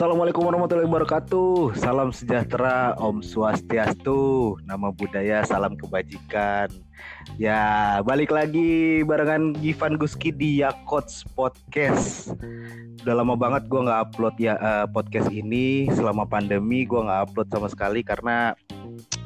Assalamualaikum 0.00 0.48
warahmatullahi 0.48 0.88
wabarakatuh. 0.88 1.76
Salam 1.76 2.08
sejahtera, 2.08 2.96
Om 2.96 3.20
Swastiastu. 3.20 4.56
Nama 4.64 4.88
budaya, 4.96 5.44
salam 5.44 5.76
kebajikan. 5.76 6.72
Ya, 7.36 8.00
balik 8.00 8.32
lagi 8.32 9.04
barengan 9.04 9.52
Givan 9.60 10.00
Guski 10.00 10.32
di 10.32 10.64
Yakots 10.64 11.28
Podcast. 11.36 12.32
Udah 13.04 13.12
lama 13.12 13.36
banget 13.36 13.68
gue 13.68 13.80
nggak 13.84 14.00
upload 14.08 14.40
ya 14.40 14.56
uh, 14.56 14.88
podcast 14.88 15.28
ini 15.28 15.92
selama 15.92 16.24
pandemi. 16.24 16.88
Gue 16.88 17.04
nggak 17.04 17.28
upload 17.28 17.52
sama 17.52 17.68
sekali 17.68 18.00
karena 18.00 18.56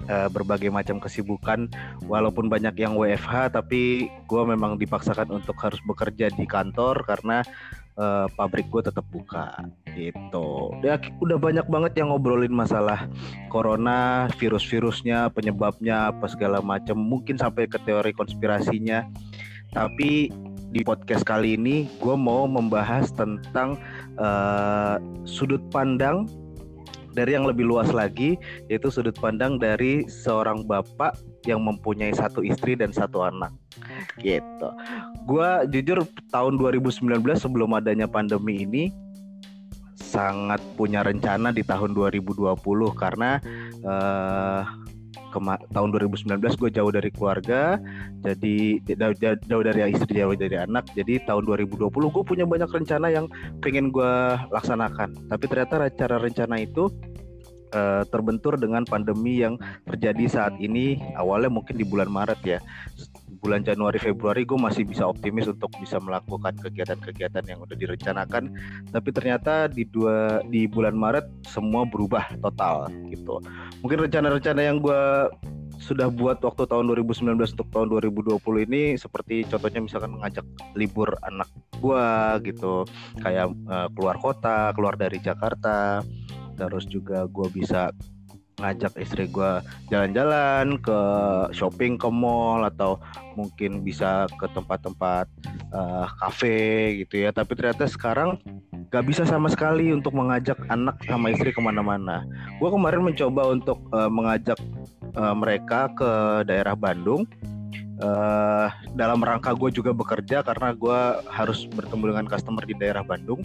uh, 0.08 0.28
berbagai 0.28 0.68
macam 0.72 0.98
kesibukan. 0.98 1.68
Walaupun 2.06 2.48
banyak 2.48 2.74
yang 2.78 2.94
WFH, 2.96 3.56
tapi 3.56 4.08
gue 4.08 4.42
memang 4.44 4.76
dipaksakan 4.80 5.30
untuk 5.32 5.56
harus 5.60 5.80
bekerja 5.84 6.32
di 6.32 6.46
kantor 6.48 7.04
karena 7.04 7.42
uh, 7.98 8.26
pabrik 8.34 8.66
gue 8.70 8.82
tetap 8.84 9.06
buka 9.10 9.64
gitu. 9.94 10.74
Ya 10.82 10.98
udah 11.22 11.38
banyak 11.38 11.66
banget 11.70 11.92
yang 11.98 12.10
ngobrolin 12.10 12.54
masalah 12.54 13.06
corona, 13.48 14.26
virus-virusnya, 14.38 15.30
penyebabnya 15.30 16.10
apa 16.10 16.26
segala 16.26 16.58
macam, 16.58 16.98
mungkin 16.98 17.38
sampai 17.38 17.70
ke 17.70 17.78
teori 17.82 18.10
konspirasinya. 18.14 19.06
Tapi 19.74 20.30
di 20.74 20.82
podcast 20.82 21.22
kali 21.22 21.54
ini 21.54 21.86
gue 22.02 22.16
mau 22.18 22.50
membahas 22.50 23.14
tentang 23.14 23.78
uh, 24.18 24.98
sudut 25.22 25.62
pandang 25.70 26.26
dari 27.14 27.38
yang 27.38 27.46
lebih 27.46 27.64
luas 27.64 27.94
lagi 27.94 28.36
yaitu 28.66 28.90
sudut 28.90 29.14
pandang 29.16 29.56
dari 29.56 30.04
seorang 30.10 30.66
bapak 30.66 31.14
yang 31.46 31.62
mempunyai 31.62 32.12
satu 32.12 32.42
istri 32.42 32.74
dan 32.74 32.90
satu 32.90 33.24
anak 33.24 33.54
gitu. 34.20 34.68
Gua 35.24 35.64
jujur 35.70 36.04
tahun 36.34 36.58
2019 36.58 37.22
sebelum 37.38 37.70
adanya 37.78 38.10
pandemi 38.10 38.66
ini 38.66 38.90
sangat 39.94 40.62
punya 40.78 41.02
rencana 41.02 41.50
di 41.50 41.66
tahun 41.66 41.90
2020 41.94 42.54
karena 42.94 43.42
uh, 43.82 44.62
tahun 45.72 45.88
2019 45.94 46.38
gue 46.40 46.70
jauh 46.70 46.92
dari 46.92 47.10
keluarga 47.10 47.80
jadi 48.22 48.80
jauh, 49.48 49.64
dari 49.64 49.80
istri 49.90 50.20
jauh 50.20 50.34
dari 50.36 50.56
anak 50.58 50.90
jadi 50.92 51.22
tahun 51.24 51.44
2020 51.46 51.90
gue 51.90 52.24
punya 52.24 52.44
banyak 52.44 52.70
rencana 52.70 53.08
yang 53.10 53.26
pengen 53.62 53.90
gue 53.90 54.12
laksanakan. 54.52 55.14
Tapi 55.30 55.44
ternyata 55.48 55.88
cara 55.94 56.16
rencana 56.20 56.56
itu 56.60 56.90
uh, 57.74 58.02
terbentur 58.08 58.56
dengan 58.56 58.86
pandemi 58.86 59.42
yang 59.42 59.58
terjadi 59.84 60.24
saat 60.30 60.54
ini 60.62 61.02
awalnya 61.18 61.50
mungkin 61.50 61.74
di 61.74 61.84
bulan 61.84 62.08
Maret 62.08 62.40
ya 62.46 62.58
bulan 63.44 63.60
Januari 63.60 64.00
Februari 64.00 64.48
gue 64.48 64.56
masih 64.56 64.88
bisa 64.88 65.04
optimis 65.04 65.44
untuk 65.44 65.68
bisa 65.76 66.00
melakukan 66.00 66.56
kegiatan-kegiatan 66.56 67.44
yang 67.44 67.60
udah 67.60 67.76
direncanakan. 67.76 68.56
Tapi 68.88 69.08
ternyata 69.12 69.68
di 69.68 69.84
dua 69.84 70.40
di 70.48 70.64
bulan 70.64 70.96
Maret 70.96 71.44
semua 71.44 71.84
berubah 71.84 72.32
total 72.40 72.88
gitu. 73.12 73.44
Mungkin 73.84 74.08
rencana-rencana 74.08 74.64
yang 74.64 74.80
gue 74.80 75.28
sudah 75.76 76.08
buat 76.08 76.40
waktu 76.40 76.64
tahun 76.64 76.88
2019 76.88 77.36
untuk 77.36 77.68
tahun 77.68 77.92
2020 77.92 78.40
ini 78.64 78.96
seperti 78.96 79.44
contohnya 79.44 79.84
misalkan 79.84 80.16
ngajak 80.16 80.46
libur 80.72 81.12
anak 81.20 81.52
gua 81.84 82.40
gitu. 82.40 82.88
Kayak 83.20 83.52
uh, 83.68 83.92
keluar 83.92 84.16
kota 84.16 84.72
keluar 84.72 84.96
dari 84.96 85.20
Jakarta. 85.20 86.00
Terus 86.54 86.86
juga 86.86 87.26
gue 87.26 87.50
bisa 87.50 87.90
ngajak 88.58 88.94
istri 89.02 89.26
gue 89.26 89.52
jalan-jalan 89.90 90.78
ke 90.78 91.00
shopping 91.50 91.98
ke 91.98 92.06
mall 92.06 92.62
atau 92.62 93.02
mungkin 93.34 93.82
bisa 93.82 94.30
ke 94.38 94.46
tempat-tempat 94.54 95.26
uh, 95.74 96.06
cafe 96.22 97.02
gitu 97.02 97.26
ya. 97.26 97.34
Tapi 97.34 97.52
ternyata 97.58 97.90
sekarang 97.90 98.38
gak 98.94 99.04
bisa 99.10 99.26
sama 99.26 99.50
sekali 99.50 99.90
untuk 99.90 100.14
mengajak 100.14 100.58
anak 100.70 101.02
sama 101.06 101.34
istri 101.34 101.50
ke 101.50 101.58
mana-mana. 101.58 102.22
Gue 102.62 102.70
kemarin 102.70 103.02
mencoba 103.02 103.50
untuk 103.50 103.82
uh, 103.90 104.06
mengajak 104.06 104.58
uh, 105.18 105.34
mereka 105.34 105.90
ke 105.94 106.10
daerah 106.46 106.78
Bandung. 106.78 107.26
Uh, 107.94 108.66
dalam 108.98 109.22
rangka 109.22 109.54
gue 109.54 109.70
juga 109.70 109.94
bekerja 109.94 110.42
karena 110.42 110.74
gue 110.74 111.00
harus 111.30 111.66
bertemu 111.70 112.10
dengan 112.10 112.26
customer 112.26 112.62
di 112.66 112.74
daerah 112.78 113.06
Bandung. 113.06 113.42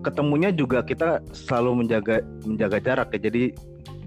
Ketemunya 0.00 0.48
juga 0.54 0.80
kita 0.80 1.20
selalu 1.34 1.84
menjaga 1.84 2.24
menjaga 2.46 2.78
jarak 2.80 3.08
ya. 3.12 3.28
Jadi 3.28 3.52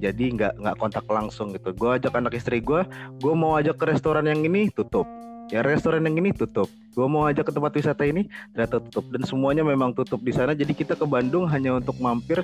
jadi 0.04 0.26
nggak 0.36 0.54
nggak 0.60 0.76
kontak 0.76 1.06
langsung 1.08 1.56
gitu. 1.56 1.72
Gue 1.72 1.96
ajak 1.96 2.12
anak 2.20 2.36
istri 2.36 2.60
gue 2.60 2.84
gue 3.24 3.34
mau 3.34 3.56
ajak 3.56 3.80
ke 3.80 3.86
restoran 3.88 4.28
yang 4.28 4.44
ini 4.44 4.68
tutup. 4.68 5.08
Ya 5.48 5.64
restoran 5.64 6.04
yang 6.04 6.20
ini 6.20 6.36
tutup. 6.36 6.68
Gue 6.92 7.08
mau 7.08 7.24
ajak 7.32 7.48
ke 7.48 7.54
tempat 7.56 7.72
wisata 7.72 8.04
ini 8.04 8.28
ternyata 8.52 8.84
tutup. 8.84 9.08
Dan 9.16 9.24
semuanya 9.24 9.64
memang 9.64 9.96
tutup 9.96 10.20
di 10.20 10.36
sana. 10.36 10.52
Jadi 10.52 10.76
kita 10.76 11.00
ke 11.00 11.08
Bandung 11.08 11.48
hanya 11.48 11.80
untuk 11.80 11.96
mampir 12.04 12.44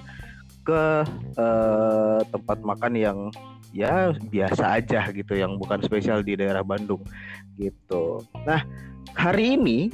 ke 0.63 0.83
uh, 1.35 2.19
tempat 2.31 2.63
makan 2.63 2.93
yang 2.95 3.19
ya 3.75 4.13
biasa 4.17 4.81
aja 4.81 5.09
gitu 5.13 5.37
yang 5.37 5.59
bukan 5.59 5.83
spesial 5.83 6.23
di 6.23 6.39
daerah 6.39 6.63
Bandung 6.63 7.03
gitu. 7.59 8.23
Nah 8.47 8.63
hari 9.13 9.59
ini 9.59 9.91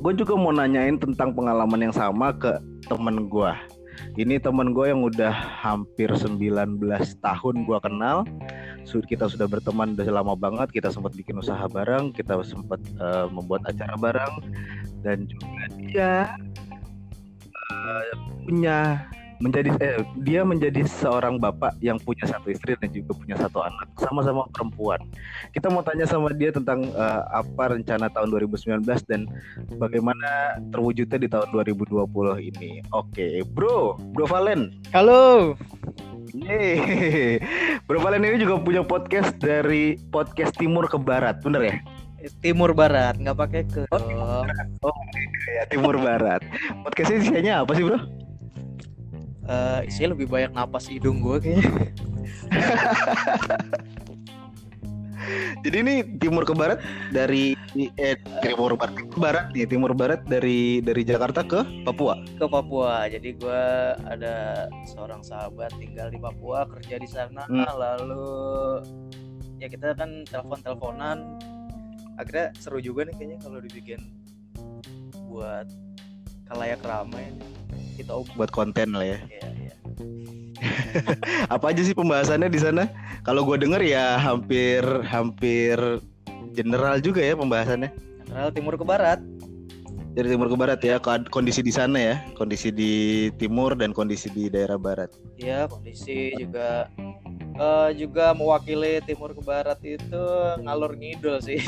gue 0.00 0.12
juga 0.16 0.32
mau 0.32 0.50
nanyain 0.50 0.96
tentang 0.96 1.36
pengalaman 1.36 1.90
yang 1.90 1.94
sama 1.94 2.32
ke 2.32 2.56
temen 2.88 3.28
gue 3.28 3.52
ini 4.18 4.40
temen 4.40 4.72
gue 4.74 4.90
yang 4.90 5.02
udah 5.04 5.32
hampir 5.32 6.10
19 6.10 6.80
tahun 7.20 7.56
gue 7.64 7.78
kenal. 7.82 8.26
Kita 8.90 9.30
sudah 9.30 9.46
berteman 9.46 9.94
udah 9.94 10.10
lama 10.10 10.34
banget 10.34 10.74
kita 10.74 10.90
sempat 10.90 11.14
bikin 11.14 11.38
usaha 11.38 11.62
bareng 11.70 12.10
kita 12.10 12.42
sempat 12.42 12.82
uh, 12.98 13.30
membuat 13.30 13.62
acara 13.70 13.94
bareng. 13.94 14.34
Dan 15.00 15.30
juga 15.30 15.64
dia 15.78 16.14
uh, 17.70 18.02
punya 18.44 19.06
menjadi 19.40 19.72
eh, 19.80 20.04
dia 20.20 20.44
menjadi 20.44 20.84
seorang 20.84 21.40
bapak 21.40 21.72
yang 21.80 21.96
punya 21.96 22.28
satu 22.28 22.52
istri 22.52 22.76
dan 22.76 22.92
juga 22.92 23.16
punya 23.16 23.36
satu 23.40 23.64
anak 23.64 23.88
sama-sama 23.96 24.44
perempuan. 24.52 25.00
Kita 25.56 25.72
mau 25.72 25.80
tanya 25.80 26.04
sama 26.04 26.28
dia 26.36 26.52
tentang 26.52 26.84
uh, 26.92 27.24
apa 27.32 27.72
rencana 27.72 28.12
tahun 28.12 28.28
2019 28.36 28.84
dan 29.08 29.24
bagaimana 29.80 30.60
terwujudnya 30.68 31.16
di 31.16 31.28
tahun 31.32 31.48
2020 31.56 32.04
ini. 32.52 32.84
Oke, 32.92 33.40
Bro, 33.48 33.96
Bro 34.12 34.28
Valen. 34.28 34.76
Halo. 34.92 35.56
Yeay. 36.36 37.40
Bro 37.88 38.04
Valen 38.04 38.22
ini 38.28 38.44
juga 38.44 38.60
punya 38.60 38.84
podcast 38.84 39.32
dari 39.40 39.96
podcast 40.12 40.52
Timur 40.60 40.84
ke 40.84 41.00
Barat, 41.00 41.40
bener 41.40 41.62
ya? 41.64 41.76
Timur 42.44 42.76
Barat, 42.76 43.16
nggak 43.16 43.38
pakai 43.40 43.64
ke. 43.64 43.88
Oh, 43.88 44.44
oh 44.84 44.96
ya 45.56 45.64
Timur 45.72 45.96
Barat. 45.96 46.44
Podcastnya 46.84 47.16
isinya 47.24 47.54
apa 47.64 47.72
sih, 47.72 47.88
Bro? 47.88 48.19
Uh, 49.50 49.82
isinya 49.82 50.14
lebih 50.14 50.30
banyak 50.30 50.54
napas 50.54 50.86
hidung 50.86 51.18
gue 51.18 51.36
kayaknya. 51.42 51.66
Jadi 55.60 55.76
ini 55.84 55.94
timur 56.16 56.48
ke 56.48 56.56
barat 56.56 56.80
dari 57.12 57.52
eh 57.76 58.16
timur 58.40 58.74
barat 58.74 58.96
ke 58.96 59.18
barat 59.20 59.52
nih 59.52 59.68
timur 59.68 59.92
barat 59.92 60.24
dari 60.24 60.80
dari 60.80 61.04
Jakarta 61.04 61.44
ke 61.44 61.60
Papua. 61.84 62.16
Ke 62.40 62.48
Papua. 62.48 63.04
Jadi 63.06 63.36
gue 63.36 63.62
ada 64.08 64.66
seorang 64.88 65.20
sahabat 65.20 65.70
tinggal 65.76 66.08
di 66.08 66.18
Papua 66.18 66.64
kerja 66.66 66.96
di 66.96 67.08
sana. 67.08 67.44
Hmm. 67.46 67.68
lalu 67.76 68.26
ya 69.60 69.68
kita 69.68 69.92
kan 69.92 70.24
telepon 70.24 70.58
teleponan 70.64 71.36
akhirnya 72.16 72.52
seru 72.56 72.80
juga 72.80 73.04
nih 73.08 73.14
kayaknya 73.16 73.38
kalau 73.44 73.60
dibikin 73.60 74.00
buat 75.28 75.68
kalayak 76.48 76.80
ramai 76.80 77.32
kita 78.00 78.12
buat 78.34 78.50
konten 78.50 78.96
lah 78.96 79.04
ya. 79.04 79.18
Iya, 79.28 79.48
iya. 79.60 79.74
Apa 81.54 81.72
aja 81.72 81.82
sih 81.84 81.96
pembahasannya 81.96 82.48
di 82.50 82.60
sana? 82.60 82.88
Kalau 83.24 83.44
gue 83.44 83.56
denger 83.60 83.80
ya 83.84 84.16
hampir 84.16 84.82
hampir 85.06 85.76
general 86.52 86.98
juga 87.00 87.20
ya 87.22 87.34
pembahasannya. 87.36 87.90
General 88.26 88.50
timur 88.52 88.74
ke 88.76 88.84
barat. 88.84 89.20
Dari 90.10 90.26
timur 90.26 90.50
ke 90.50 90.58
barat 90.58 90.82
ya, 90.82 90.98
kondisi 91.30 91.62
di 91.62 91.70
sana 91.70 91.94
ya, 91.94 92.16
kondisi 92.34 92.74
di 92.74 93.30
timur 93.38 93.78
dan 93.78 93.94
kondisi 93.94 94.26
di 94.34 94.50
daerah 94.50 94.74
barat. 94.74 95.06
Iya, 95.38 95.70
kondisi 95.70 96.34
juga 96.34 96.90
uh, 97.54 97.94
juga 97.94 98.34
mewakili 98.34 98.98
timur 99.06 99.30
ke 99.30 99.42
barat 99.46 99.78
itu 99.86 100.24
ngalur 100.66 100.98
ngidul 100.98 101.38
sih. 101.38 101.62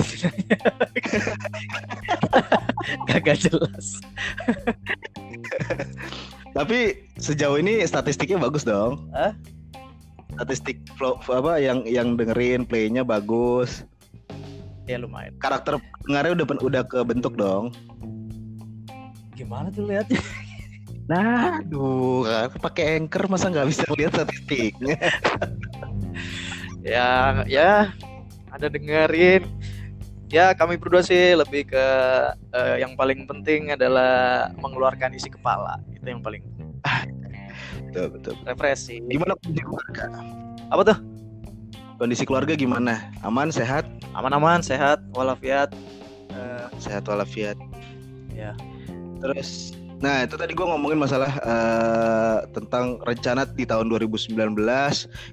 Gak 3.07 3.47
jelas. 3.47 4.03
Tapi 6.57 7.09
sejauh 7.17 7.57
ini 7.57 7.81
statistiknya 7.85 8.37
bagus 8.41 8.65
dong. 8.65 9.09
Hah? 9.17 9.33
Statistik 10.37 10.81
flow 10.97 11.21
apa 11.29 11.61
yang 11.61 11.85
yang 11.85 12.17
dengerin 12.17 12.65
playnya 12.65 13.05
bagus. 13.05 13.85
Ya 14.89 14.99
lumayan. 14.99 15.37
Karakter 15.39 15.79
pengaruh 16.09 16.37
udah 16.37 16.47
udah 16.61 16.83
kebentuk 16.89 17.37
dong. 17.37 17.73
Gimana 19.37 19.73
tuh 19.73 19.89
lihatnya? 19.89 20.21
Nah, 21.11 21.59
aduh, 21.59 22.23
kan 22.23 22.63
pakai 22.63 22.97
anchor 23.03 23.27
masa 23.27 23.51
nggak 23.51 23.69
bisa 23.75 23.85
lihat 23.99 24.15
statistiknya. 24.15 24.97
ya, 26.95 27.43
ya, 27.51 27.91
ada 28.55 28.67
dengerin 28.71 29.43
ya 30.33 30.57
kami 30.57 30.81
berdua 30.81 31.05
sih 31.05 31.37
lebih 31.37 31.69
ke 31.69 31.87
uh, 32.57 32.77
yang 32.81 32.97
paling 32.97 33.29
penting 33.29 33.77
adalah 33.77 34.49
mengeluarkan 34.57 35.13
isi 35.13 35.29
kepala. 35.29 35.77
Itu 35.93 36.09
yang 36.09 36.25
paling 36.25 36.41
betul 37.93 38.07
betul. 38.17 38.35
Refreshing. 38.49 39.05
Gimana 39.13 39.37
kondisi 39.37 39.63
keluarga? 39.63 40.05
Apa 40.73 40.83
tuh? 40.89 40.99
Kondisi 42.01 42.25
keluarga 42.25 42.57
gimana? 42.57 43.13
Aman 43.21 43.53
sehat? 43.53 43.85
Aman-aman 44.17 44.65
sehat 44.65 45.05
walafiat. 45.13 45.71
Uh, 46.33 46.67
sehat 46.81 47.05
walafiat. 47.05 47.61
Ya. 48.33 48.57
Terus 49.21 49.77
Nah 50.03 50.27
itu 50.27 50.35
tadi 50.35 50.51
gue 50.51 50.67
ngomongin 50.67 50.99
masalah 50.99 51.31
uh, 51.47 52.43
tentang 52.51 52.99
rencana 53.07 53.47
di 53.47 53.63
tahun 53.63 53.87
2019 53.87 54.35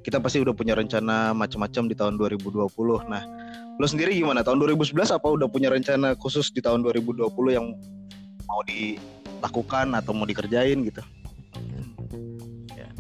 Kita 0.06 0.22
pasti 0.22 0.46
udah 0.46 0.54
punya 0.54 0.78
rencana 0.78 1.34
macam-macam 1.34 1.90
di 1.90 1.98
tahun 1.98 2.22
2020 2.22 2.70
Nah 3.10 3.26
lo 3.80 3.88
sendiri 3.88 4.12
gimana? 4.12 4.44
Tahun 4.44 4.60
2011 4.60 5.16
apa 5.16 5.28
udah 5.32 5.48
punya 5.48 5.72
rencana 5.72 6.12
khusus 6.20 6.52
di 6.52 6.60
tahun 6.60 6.84
2020 6.84 7.32
yang 7.56 7.72
mau 8.44 8.60
dilakukan 8.68 9.96
atau 9.96 10.12
mau 10.12 10.28
dikerjain 10.28 10.84
gitu? 10.84 11.00
Ya, 12.76 12.92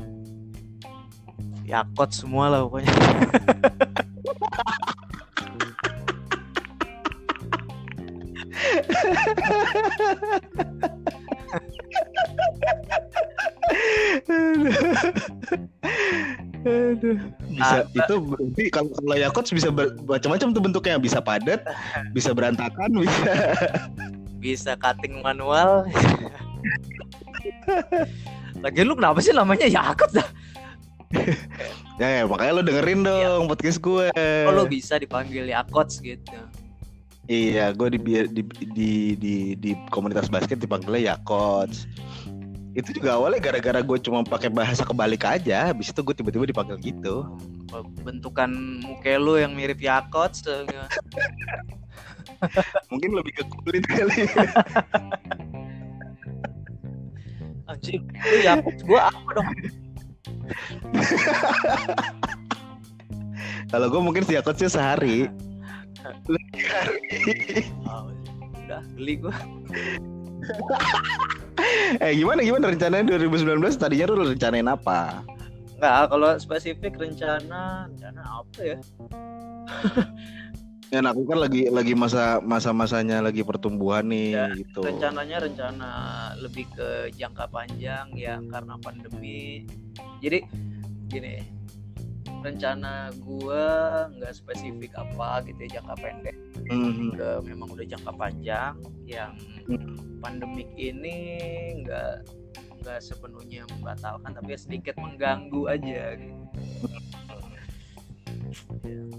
ya 1.68 1.80
kot 2.00 2.16
semua 2.16 2.48
lah 2.48 2.64
pokoknya 2.64 2.96
Aduh. 16.70 17.39
Bisa 17.60 17.84
ah, 17.84 17.86
itu 17.92 18.14
berarti 18.24 18.64
kalau 18.72 18.90
kalau 18.96 19.18
Yakut 19.20 19.44
bisa 19.52 19.68
macam-macam 20.08 20.48
tuh 20.56 20.64
bentuknya, 20.64 20.96
bisa 20.96 21.20
padat, 21.20 21.60
bisa 22.16 22.32
berantakan, 22.32 23.04
bisa 23.04 23.20
bisa 24.40 24.72
cutting 24.80 25.20
manual. 25.20 25.84
Lagi 28.64 28.84
lu 28.84 28.96
kenapa 28.96 29.20
sih 29.20 29.36
namanya 29.36 29.68
Yakut 29.68 30.12
dah? 30.16 30.28
ya, 32.02 32.08
ya, 32.22 32.24
makanya 32.30 32.52
lo 32.56 32.64
dengerin 32.64 33.02
iya. 33.04 33.36
dong 33.36 33.46
ya. 33.46 33.50
podcast 33.50 33.80
gue. 33.84 34.08
Oh, 34.48 34.54
lo 34.56 34.64
bisa 34.70 34.96
dipanggil 35.02 35.50
Yakots 35.50 36.00
gitu. 36.00 36.38
Iya, 37.30 37.78
gue 37.78 37.94
di, 37.94 38.00
di 38.26 38.42
di 38.74 38.92
di 39.14 39.34
di 39.54 39.72
komunitas 39.94 40.34
basket 40.34 40.58
dipanggilnya 40.58 41.14
Yakots 41.14 41.86
itu 42.80 43.04
juga 43.04 43.20
awalnya 43.20 43.44
gara-gara 43.44 43.84
gue 43.84 43.98
cuma 44.00 44.24
pakai 44.24 44.48
bahasa 44.48 44.88
kebalik 44.88 45.28
aja 45.28 45.68
habis 45.70 45.92
itu 45.92 46.00
gue 46.00 46.16
tiba-tiba 46.16 46.48
dipanggil 46.48 46.80
gitu. 46.80 47.28
Bentukan 48.02 48.50
muka 48.81 49.14
lu 49.20 49.36
yang 49.36 49.52
mirip 49.54 49.84
Yakot 49.84 50.31
mungkin 52.92 53.12
lebih 53.20 53.34
ke 53.36 53.44
kulit 53.52 53.84
kali. 53.84 54.24
Anjing 57.70 58.02
lu 58.08 58.38
Yakot 58.42 58.78
gue 58.88 59.00
apa 59.00 59.30
dong? 59.36 59.50
Kalau 63.70 63.86
gue 63.94 64.02
mungkin 64.02 64.26
si 64.26 64.34
Yakot 64.34 64.58
sih 64.58 64.72
sehari. 64.72 65.30
Oh, 67.86 68.10
udah 68.66 68.81
beli 68.96 69.20
gue 69.20 69.36
eh 72.04 72.12
gimana 72.16 72.40
gimana 72.44 72.72
rencananya 72.72 73.20
2019 73.20 73.60
tadinya 73.76 74.06
lu 74.10 74.32
rencanain 74.32 74.70
apa? 74.70 75.24
Enggak, 75.80 76.12
kalau 76.12 76.30
spesifik 76.36 76.94
rencana 77.00 77.88
rencana 77.88 78.22
apa 78.24 78.60
ya? 78.60 78.78
ya 80.90 81.06
aku 81.06 81.22
kan 81.30 81.46
lagi 81.46 81.70
lagi 81.70 81.94
masa 81.94 82.42
masa 82.42 82.74
masanya 82.74 83.22
lagi 83.22 83.46
pertumbuhan 83.46 84.10
nih 84.10 84.34
ya, 84.34 84.46
gitu. 84.58 84.82
Rencananya 84.82 85.46
rencana 85.46 85.92
lebih 86.42 86.66
ke 86.74 87.14
jangka 87.14 87.46
panjang 87.54 88.10
ya 88.18 88.42
karena 88.42 88.74
pandemi. 88.82 89.70
Jadi 90.20 90.44
gini, 91.08 91.59
rencana 92.40 93.12
gua 93.22 94.08
nggak 94.16 94.34
spesifik 94.34 94.96
apa 94.96 95.44
gitu 95.48 95.60
ya 95.68 95.80
jangka 95.80 95.96
pendek. 96.00 96.36
Mm 96.70 96.80
-hmm. 96.80 97.10
ke 97.18 97.30
memang 97.50 97.68
udah 97.74 97.86
jangka 97.86 98.12
panjang 98.14 98.74
yang 99.10 99.34
pandemik 100.20 100.70
ini 100.78 101.18
nggak 101.84 102.28
nggak 102.80 103.00
sepenuhnya 103.04 103.68
membatalkan 103.76 104.32
tapi 104.32 104.56
sedikit 104.56 104.96
mengganggu 105.00 105.68
aja 105.68 106.16
gitu. 106.16 106.38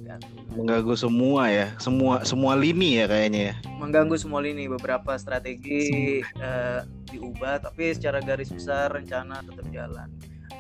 Ya, 0.03 0.19
mengganggu 0.59 0.99
semua 0.99 1.47
ya 1.47 1.71
semua 1.79 2.27
semua 2.27 2.59
lini 2.59 2.99
ya 2.99 3.07
kayaknya 3.07 3.41
ya 3.41 3.55
mengganggu 3.79 4.19
semua 4.19 4.43
lini 4.43 4.67
beberapa 4.67 5.15
strategi 5.23 6.19
uh, 6.43 6.83
diubah 7.07 7.63
tapi 7.63 7.95
secara 7.95 8.19
garis 8.19 8.51
besar 8.51 8.91
rencana 8.91 9.39
tetap 9.47 9.67
jalan 9.71 10.11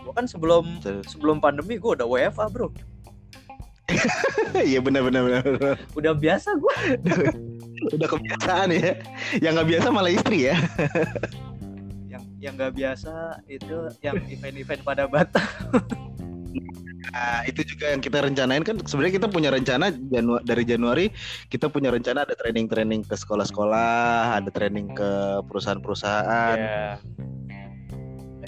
gua 0.04 0.12
kan 0.16 0.26
sebelum 0.26 0.80
sebelum 1.06 1.38
pandemi 1.42 1.76
gua 1.76 1.98
udah 1.98 2.08
WFA 2.08 2.46
bro. 2.50 2.68
Iya 4.54 4.78
benar 4.78 5.02
benar 5.02 5.22
benar 5.26 5.76
udah 5.98 6.12
biasa 6.14 6.54
gua. 6.58 6.74
Udah 7.80 8.12
kebiasaan 8.12 8.76
ya. 8.76 8.92
Yang 9.40 9.52
nggak 9.56 9.68
biasa 9.72 9.86
malah 9.88 10.12
istri 10.12 10.52
ya. 10.52 10.56
Yang 12.12 12.22
yang 12.36 12.52
nggak 12.60 12.76
biasa 12.76 13.40
itu 13.48 13.88
yang 14.04 14.20
event-event 14.28 14.84
pada 14.84 15.08
Batam 15.08 15.48
Nah, 17.10 17.42
itu 17.42 17.66
juga 17.66 17.90
yang 17.90 17.98
kita 17.98 18.22
rencanain 18.22 18.62
kan 18.62 18.78
sebenarnya 18.86 19.14
kita 19.18 19.28
punya 19.32 19.50
rencana 19.50 19.90
Janu 19.90 20.38
dari 20.46 20.62
Januari 20.62 21.10
kita 21.50 21.66
punya 21.66 21.90
rencana 21.90 22.22
ada 22.22 22.38
training-training 22.38 23.02
ke 23.02 23.18
sekolah-sekolah, 23.18 24.38
ada 24.38 24.50
training 24.54 24.94
ke 24.94 25.42
perusahaan-perusahaan. 25.50 26.56
Yeah. 26.58 26.94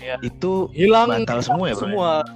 Yeah. 0.03 0.19
Itu 0.19 0.67
hilang 0.75 1.15
batal 1.15 1.47
semua 1.47 1.71
ya, 1.71 1.79
ya? 1.79 1.81
Semua. 1.81 2.27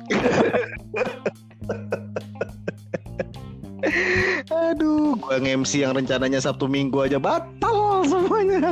Aduh, 4.71 5.19
gua 5.19 5.43
nge-MC 5.43 5.83
yang 5.83 5.91
rencananya 5.95 6.39
Sabtu 6.39 6.71
Minggu 6.71 7.03
aja 7.03 7.19
batal 7.19 8.07
semuanya. 8.07 8.63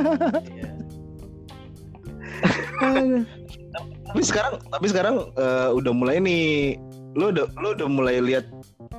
tapi 4.05 4.21
sekarang 4.21 4.61
tapi 4.71 4.85
sekarang 4.87 5.15
uh, 5.35 5.75
udah 5.75 5.91
mulai 5.91 6.23
nih 6.23 6.79
lu 7.15 7.31
udah 7.31 7.47
lu 7.59 7.75
udah 7.75 7.87
mulai 7.89 8.23
lihat 8.23 8.45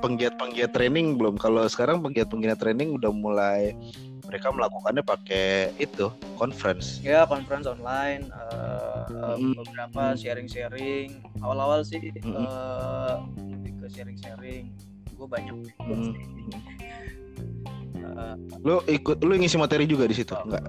penggiat-penggiat 0.01 0.77
training 0.77 1.17
belum? 1.17 1.41
Kalau 1.41 1.65
sekarang 1.65 2.05
penggiat-penggiat 2.05 2.61
training 2.61 2.93
udah 2.97 3.09
mulai 3.09 3.73
mereka 4.27 4.51
melakukannya 4.51 5.03
pakai 5.03 5.71
itu 5.79 6.11
conference. 6.35 6.99
Ya 6.99 7.23
conference 7.23 7.65
online, 7.65 8.27
uh, 8.35 9.39
mm. 9.39 9.55
beberapa 9.55 10.13
sharing-sharing. 10.19 11.23
Awal-awal 11.39 11.87
sih 11.87 12.11
mm. 12.11 12.35
uh, 12.35 13.23
lebih 13.39 13.79
ke 13.79 13.87
sharing-sharing 13.89 14.67
gue 15.17 15.25
banyak 15.25 15.55
hmm. 15.81 16.13
uh, 18.05 18.37
lu 18.61 18.77
ikut 18.85 19.17
lu 19.25 19.33
ngisi 19.33 19.57
materi 19.57 19.89
juga 19.89 20.05
di 20.05 20.13
situ 20.13 20.37
oh. 20.37 20.45
enggak 20.45 20.61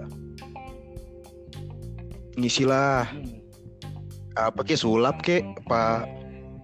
ngisi 2.40 2.64
lah 2.64 3.04
hmm. 3.12 3.44
apa 4.40 4.60
ke 4.64 4.72
sulap 4.72 5.20
ke 5.20 5.44
apa 5.68 6.08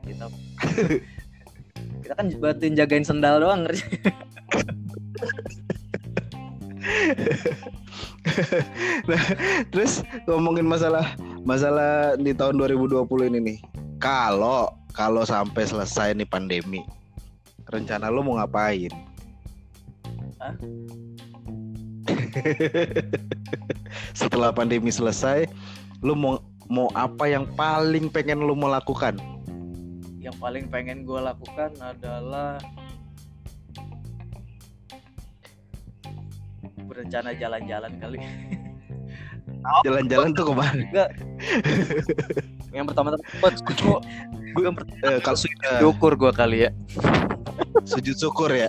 kita 0.08 0.24
kita 2.04 2.12
kan 2.16 2.26
buatin 2.40 2.72
jagain 2.72 3.04
sendal 3.04 3.36
doang 3.44 3.68
nah, 9.08 9.22
terus 9.72 10.04
ngomongin 10.28 10.68
masalah 10.68 11.16
masalah 11.44 12.16
di 12.20 12.32
tahun 12.36 12.60
2020 12.60 13.28
ini 13.32 13.38
nih. 13.40 13.58
Kalau 14.00 14.68
kalau 14.92 15.24
sampai 15.24 15.64
selesai 15.64 16.14
nih 16.14 16.28
pandemi, 16.28 16.84
rencana 17.72 18.12
lo 18.12 18.22
mau 18.22 18.36
ngapain? 18.36 18.92
Setelah 24.20 24.52
pandemi 24.52 24.92
selesai, 24.92 25.48
lo 26.04 26.12
mau 26.12 26.36
mau 26.68 26.92
apa 26.92 27.28
yang 27.28 27.48
paling 27.56 28.12
pengen 28.12 28.44
lo 28.44 28.52
mau 28.52 28.68
lakukan? 28.68 29.16
Yang 30.20 30.36
paling 30.40 30.68
pengen 30.72 31.04
gue 31.04 31.20
lakukan 31.20 31.76
adalah 31.80 32.56
berencana 36.94 37.34
jalan-jalan 37.34 37.92
kali. 37.98 38.18
Jalan-jalan 39.84 40.36
tuh 40.36 40.44
ke 40.44 40.54
mana? 40.54 40.82
Enggak. 40.92 41.10
yang 42.68 42.84
pertama-tama 42.84 43.24
gue 43.48 43.98
gue 44.54 44.70
eh, 45.08 45.18
kalau 45.24 45.38
syukur 45.80 46.12
gue 46.20 46.32
kali 46.36 46.68
ya. 46.68 46.70
sujud 47.88 48.16
syukur 48.16 48.52
ya. 48.52 48.68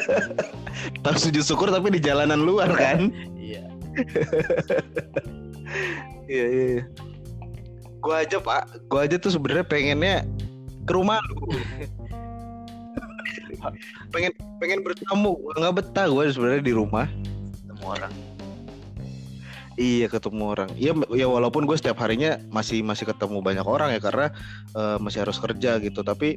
Tahu 1.04 1.16
sujud 1.20 1.44
syukur 1.44 1.68
tapi 1.68 1.92
di 1.92 2.00
jalanan 2.00 2.42
luar 2.42 2.72
kan? 2.74 3.12
Iya 6.30 6.46
iya 6.46 6.64
iya. 6.78 6.84
Gua 7.98 8.22
aja 8.22 8.38
pak. 8.38 8.86
Gua 8.86 9.02
aja 9.02 9.18
tuh 9.18 9.34
sebenarnya 9.34 9.66
pengennya 9.66 10.22
ke 10.86 10.92
rumah 10.94 11.18
lu 11.26 11.50
pengen 14.14 14.32
pengen 14.58 14.80
bertamu 14.84 15.36
nggak 15.56 15.74
betah 15.82 16.06
gue 16.06 16.24
sebenarnya 16.30 16.62
di 16.64 16.74
rumah 16.74 17.06
Ketemu 17.64 17.84
orang. 17.86 18.12
iya 19.80 20.06
ketemu 20.10 20.42
orang 20.44 20.70
iya 20.76 20.92
ya 21.16 21.26
walaupun 21.26 21.64
gue 21.64 21.76
setiap 21.78 21.98
harinya 22.04 22.36
masih 22.52 22.84
masih 22.84 23.08
ketemu 23.08 23.40
banyak 23.40 23.64
orang 23.64 23.94
ya 23.94 24.00
karena 24.02 24.26
eh, 24.76 24.96
masih 25.00 25.24
harus 25.24 25.40
kerja 25.40 25.80
gitu 25.80 26.04
tapi 26.04 26.36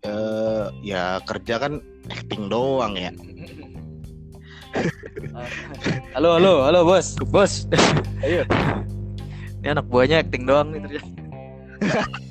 eh 0.00 0.64
ya 0.80 1.20
kerja 1.28 1.60
kan 1.60 1.84
acting 2.08 2.48
doang 2.48 2.96
ya 2.96 3.12
halo, 6.14 6.38
halo, 6.38 6.62
halo 6.62 6.80
bos, 6.86 7.18
bos. 7.26 7.66
Ayo. 8.22 8.46
Ini 9.60 9.74
anak 9.74 9.90
buahnya 9.90 10.22
acting 10.22 10.46
doang 10.46 10.70
nih 10.70 10.80
ternyata. 10.86 11.10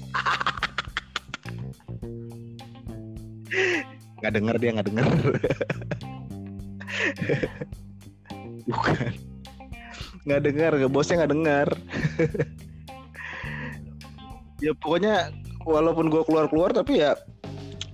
nggak 4.20 4.34
denger 4.36 4.56
dia 4.60 4.76
nggak 4.76 4.88
denger. 4.92 5.08
Bukan. 8.70 9.12
Nggak 10.28 10.42
dengar 10.46 10.72
bosnya 10.92 11.24
nggak 11.24 11.34
dengar 11.34 11.68
ya 14.66 14.76
pokoknya 14.76 15.32
walaupun 15.64 16.12
gue 16.12 16.20
keluar 16.28 16.52
keluar 16.52 16.76
tapi 16.76 17.00
ya 17.00 17.16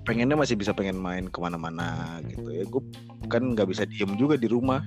pengennya 0.06 0.38
masih 0.38 0.58
bisa 0.58 0.74
pengen 0.74 0.98
main 0.98 1.30
ke 1.30 1.42
mana-mana 1.42 2.20
gitu 2.26 2.50
ya. 2.50 2.64
Gue 2.66 2.82
kan 3.30 3.54
nggak 3.54 3.70
bisa 3.70 3.86
diem 3.90 4.18
juga 4.18 4.38
di 4.38 4.48
rumah. 4.50 4.82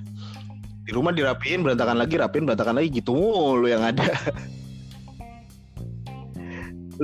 Di 0.89 0.97
rumah 0.97 1.13
dirapiin 1.13 1.61
berantakan 1.61 2.01
lagi 2.01 2.17
rapiin 2.17 2.49
berantakan 2.49 2.81
lagi 2.81 2.89
gitu 3.03 3.13
mulu 3.13 3.69
yang 3.69 3.85
ada. 3.85 4.05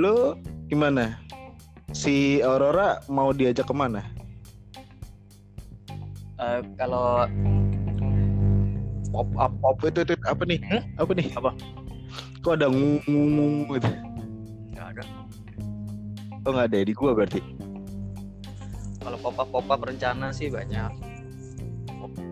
Lu 0.00 0.34
gimana? 0.70 1.18
Si 1.94 2.42
Aurora 2.42 2.98
mau 3.06 3.30
diajak 3.30 3.70
ke 3.70 3.74
mana 3.76 4.13
Eh, 6.34 6.60
kalau 6.74 7.30
pop 9.08 9.28
up 9.38 9.52
pop 9.62 9.78
itu, 9.84 10.02
itu 10.02 10.14
apa 10.26 10.42
nih 10.42 10.58
Hmm? 10.60 10.82
apa 10.98 11.12
nih 11.14 11.26
Apa? 11.32 11.50
kok 12.42 12.58
ada 12.58 12.66
ngung 12.66 13.70
gitu 13.70 13.90
nggak 14.74 14.86
ada. 14.90 15.02
oh 16.42 16.50
nggak 16.50 16.66
ada 16.68 16.76
ya 16.76 16.84
di 16.84 16.92
gua 16.92 17.14
berarti 17.14 17.38
Kalau 18.98 19.16
pop 19.20 19.36
up 19.36 19.48
pop 19.48 19.68
up 19.68 19.80
rencana 19.80 20.28
sih 20.28 20.48
banyak. 20.48 20.90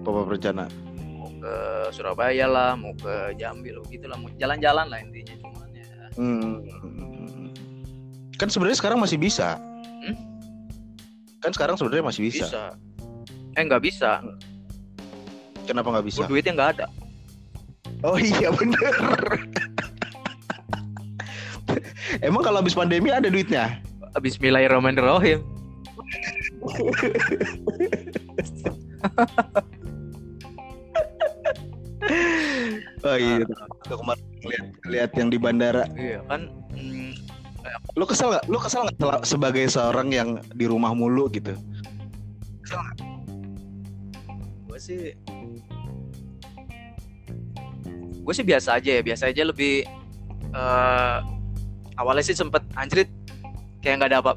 pop 0.03 0.17
up 0.17 0.27
rencana 0.27 0.67
Mau 1.15 1.31
ke 1.39 1.55
Surabaya 1.91 2.47
lah, 2.47 2.75
mau 2.75 2.91
ke 2.93 3.37
Jambi 3.37 3.71
lo 3.71 3.87
gitu 3.87 4.05
lah, 4.05 4.19
mau 4.19 4.27
jalan-jalan 4.35 4.87
lah 4.89 4.99
intinya 4.99 5.35
cuman 5.39 5.69
ya. 5.71 5.87
Hmm. 6.13 6.59
kan 8.35 8.51
sebenarnya 8.51 8.75
sekarang 8.77 8.99
masih 8.99 9.17
bisa 9.17 9.55
Hmm? 10.03 10.19
kan 11.39 11.55
sekarang 11.55 11.79
sebenarnya 11.79 12.03
masih 12.05 12.23
bisa, 12.27 12.43
Bisa. 12.45 12.65
Eh 13.53 13.63
nggak 13.63 13.83
bisa. 13.83 14.21
kenapa 15.63 15.95
nggak 15.95 16.07
bisa 16.09 16.19
Gua 16.19 16.29
duitnya 16.29 16.53
nggak 16.53 16.71
ada. 16.75 16.87
oh 18.03 18.19
iya 18.19 18.51
bener 18.51 18.93
emang 22.19 22.43
kalau 22.43 22.59
habis 22.59 22.75
pandemi 22.75 23.09
ada 23.09 23.31
duitnya 23.31 23.79
Bismillahirrahmanirrahim. 24.19 25.41
oh 33.03 33.17
iya 33.17 33.45
Tuh 33.87 33.97
kemarin 33.99 34.25
lihat 34.43 34.67
lihat 34.85 35.11
yang 35.15 35.29
di 35.31 35.39
bandara 35.39 35.85
Iya 35.95 36.21
kan. 36.27 36.51
mm, 36.75 37.13
lu 37.95 38.05
kesel 38.05 38.33
nggak 38.33 38.45
lu 38.49 38.59
kesel 38.59 38.83
nggak 38.85 38.97
sel- 38.99 39.25
sebagai 39.27 39.65
seorang 39.69 40.09
yang 40.11 40.29
di 40.53 40.67
rumah 40.67 40.93
mulu 40.93 41.31
gitu 41.31 41.55
gue 42.65 43.02
sih. 44.83 45.15
Gue 48.23 48.35
sih 48.35 48.47
biasa 48.47 48.83
aja 48.83 48.91
ya 48.99 49.03
biasa 49.03 49.31
aja 49.31 49.43
lebih 49.47 49.87
eh 50.53 51.17
awalnya 51.99 52.25
sih 52.27 52.37
sempet 52.37 52.63
anjrit 52.75 53.09
kayak 53.79 54.03
nggak 54.03 54.11
ada 54.11 54.21
apa 54.21 54.33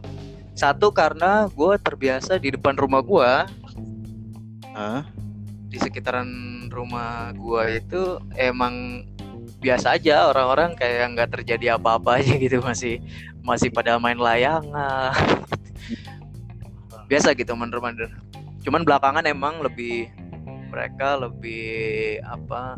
satu 0.56 0.90
karena 0.96 1.52
gue 1.52 1.76
terbiasa 1.76 2.40
di 2.40 2.56
depan 2.56 2.80
rumah 2.80 3.04
gue 3.04 3.32
Hah? 4.72 5.04
di 5.68 5.78
sekitaran 5.78 6.30
rumah 6.72 7.36
gue 7.36 7.84
itu 7.84 8.02
emang 8.40 9.04
biasa 9.60 10.00
aja 10.00 10.32
orang-orang 10.32 10.72
kayak 10.80 11.12
nggak 11.14 11.30
terjadi 11.36 11.76
apa-apa 11.76 12.24
aja 12.24 12.34
gitu 12.44 12.64
masih 12.64 13.04
masih 13.46 13.70
pada 13.70 14.02
main 14.02 14.18
layangan. 14.18 15.14
Biasa 17.06 17.38
gitu 17.38 17.54
mandir-mandir 17.54 18.10
cuman 18.66 18.82
belakangan 18.82 19.22
emang 19.30 19.62
lebih 19.62 20.10
mereka 20.76 21.16
lebih 21.16 22.20
apa 22.28 22.76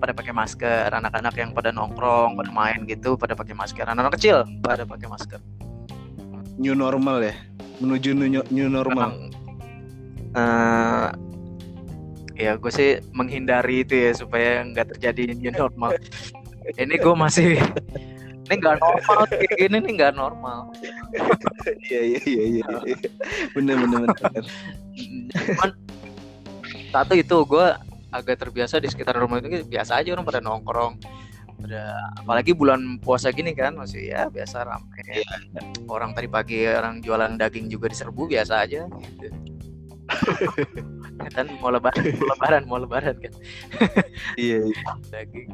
pada 0.00 0.12
pakai 0.16 0.32
masker. 0.32 0.88
Anak-anak 0.88 1.34
yang 1.36 1.52
pada 1.52 1.68
nongkrong 1.68 2.40
pada 2.40 2.48
main 2.48 2.88
gitu 2.88 3.20
pada 3.20 3.36
pakai 3.36 3.52
masker. 3.52 3.84
Anak-anak 3.84 4.16
kecil 4.16 4.48
pada 4.64 4.88
pakai 4.88 5.04
masker. 5.12 5.40
New 6.56 6.72
normal 6.72 7.28
ya? 7.28 7.36
Menuju 7.84 8.16
new, 8.16 8.40
new 8.48 8.68
normal? 8.72 9.28
Eh, 10.32 11.06
ya 12.40 12.56
gue 12.56 12.72
sih 12.72 13.04
menghindari 13.12 13.84
itu 13.84 13.94
ya 13.94 14.10
supaya 14.16 14.64
nggak 14.64 14.96
terjadi 14.96 15.36
new 15.36 15.52
normal. 15.52 15.92
Ini 16.72 16.94
gue 16.96 17.14
masih 17.14 17.60
ini 18.48 18.54
nggak 18.64 18.80
normal 18.80 19.18
kayak 19.28 19.52
gini 19.60 19.76
nih 19.84 19.92
nggak 19.92 20.14
normal. 20.16 20.60
Iya 21.88 22.00
iya 22.00 22.20
iya 22.24 22.44
iya. 22.48 22.66
Bener 23.52 23.76
bener 23.76 24.08
bener. 24.08 24.44
Cuman 25.36 25.70
satu 26.92 27.12
itu 27.14 27.36
gue 27.44 27.66
agak 28.08 28.40
terbiasa 28.40 28.80
di 28.80 28.88
sekitar 28.88 29.20
rumah 29.20 29.40
itu 29.40 29.64
biasa 29.68 30.00
aja 30.00 30.16
orang 30.16 30.26
pada 30.26 30.40
nongkrong. 30.40 30.94
Pada 31.58 32.14
apalagi 32.22 32.54
bulan 32.54 33.02
puasa 33.02 33.34
gini 33.34 33.50
kan 33.52 33.74
masih 33.74 34.14
ya 34.14 34.30
biasa 34.30 34.62
ramai 34.62 35.26
orang 35.90 36.14
tadi 36.14 36.30
pagi 36.30 36.62
orang 36.70 37.02
jualan 37.02 37.34
daging 37.34 37.66
juga 37.68 37.90
diserbu 37.90 38.30
biasa 38.30 38.64
aja. 38.64 38.86
Gitu. 38.88 39.28
Ya 41.18 41.30
kan 41.34 41.46
mau 41.60 41.68
lebaran 41.68 42.04
mau 42.16 42.28
lebaran 42.32 42.62
mau 42.64 42.78
lebaran 42.80 43.16
kan. 43.18 43.32
Iya 44.38 44.64
iya. 44.64 44.92
daging. 45.12 45.48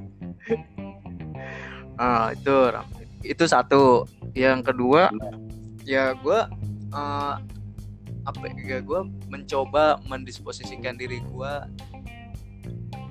Ah 1.98 2.30
itu 2.36 2.54
ramai. 2.70 3.04
itu 3.24 3.44
satu. 3.48 4.04
Yang 4.34 4.74
kedua 4.74 5.14
ya 5.86 6.12
gue 6.18 6.40
eh, 6.92 7.34
apa 8.24 8.48
ya 8.56 8.80
gue 8.80 9.00
mencoba 9.28 10.00
mendisposisikan 10.08 10.96
diri 10.96 11.20
gue 11.20 11.52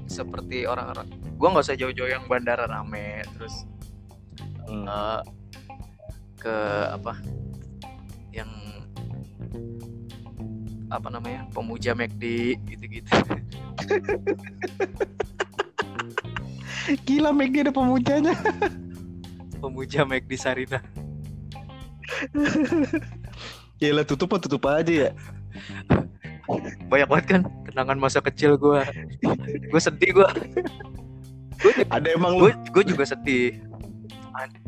seperti 0.09 0.65
orang-orang 0.65 1.09
gue 1.09 1.47
nggak 1.47 1.65
usah 1.65 1.77
jauh-jauh 1.77 2.09
yang 2.09 2.25
bandara 2.29 2.65
rame 2.65 3.21
terus 3.37 3.65
Hmm. 4.63 4.87
eh, 4.87 5.21
ke 6.39 6.55
apa 6.89 7.13
yang 8.31 8.49
apa 10.89 11.07
namanya 11.09 11.45
pemuja 11.51 11.93
McD 11.93 12.55
gitu-gitu. 12.69 13.11
Gila 17.07 17.31
Meg 17.31 17.55
ada 17.55 17.71
pemujanya. 17.71 18.35
Pemuja 19.63 20.03
McD 20.03 20.35
Sarina 20.35 20.83
gila 23.83 24.03
tutup 24.07 24.31
mah 24.31 24.39
tutup 24.39 24.63
aja 24.71 24.93
ya. 25.07 25.11
Banyak 26.87 27.07
banget 27.11 27.25
kan 27.27 27.41
kenangan 27.67 27.97
masa 27.99 28.23
kecil 28.23 28.55
gue 28.55 28.79
gue 29.43 29.81
sedih 29.81 30.23
gue 30.23 30.27
ada 31.91 32.07
emang 32.11 32.39
lu? 32.39 32.47
gue 32.47 32.51
gue 32.71 32.83
juga 32.95 33.03
sedih. 33.03 33.59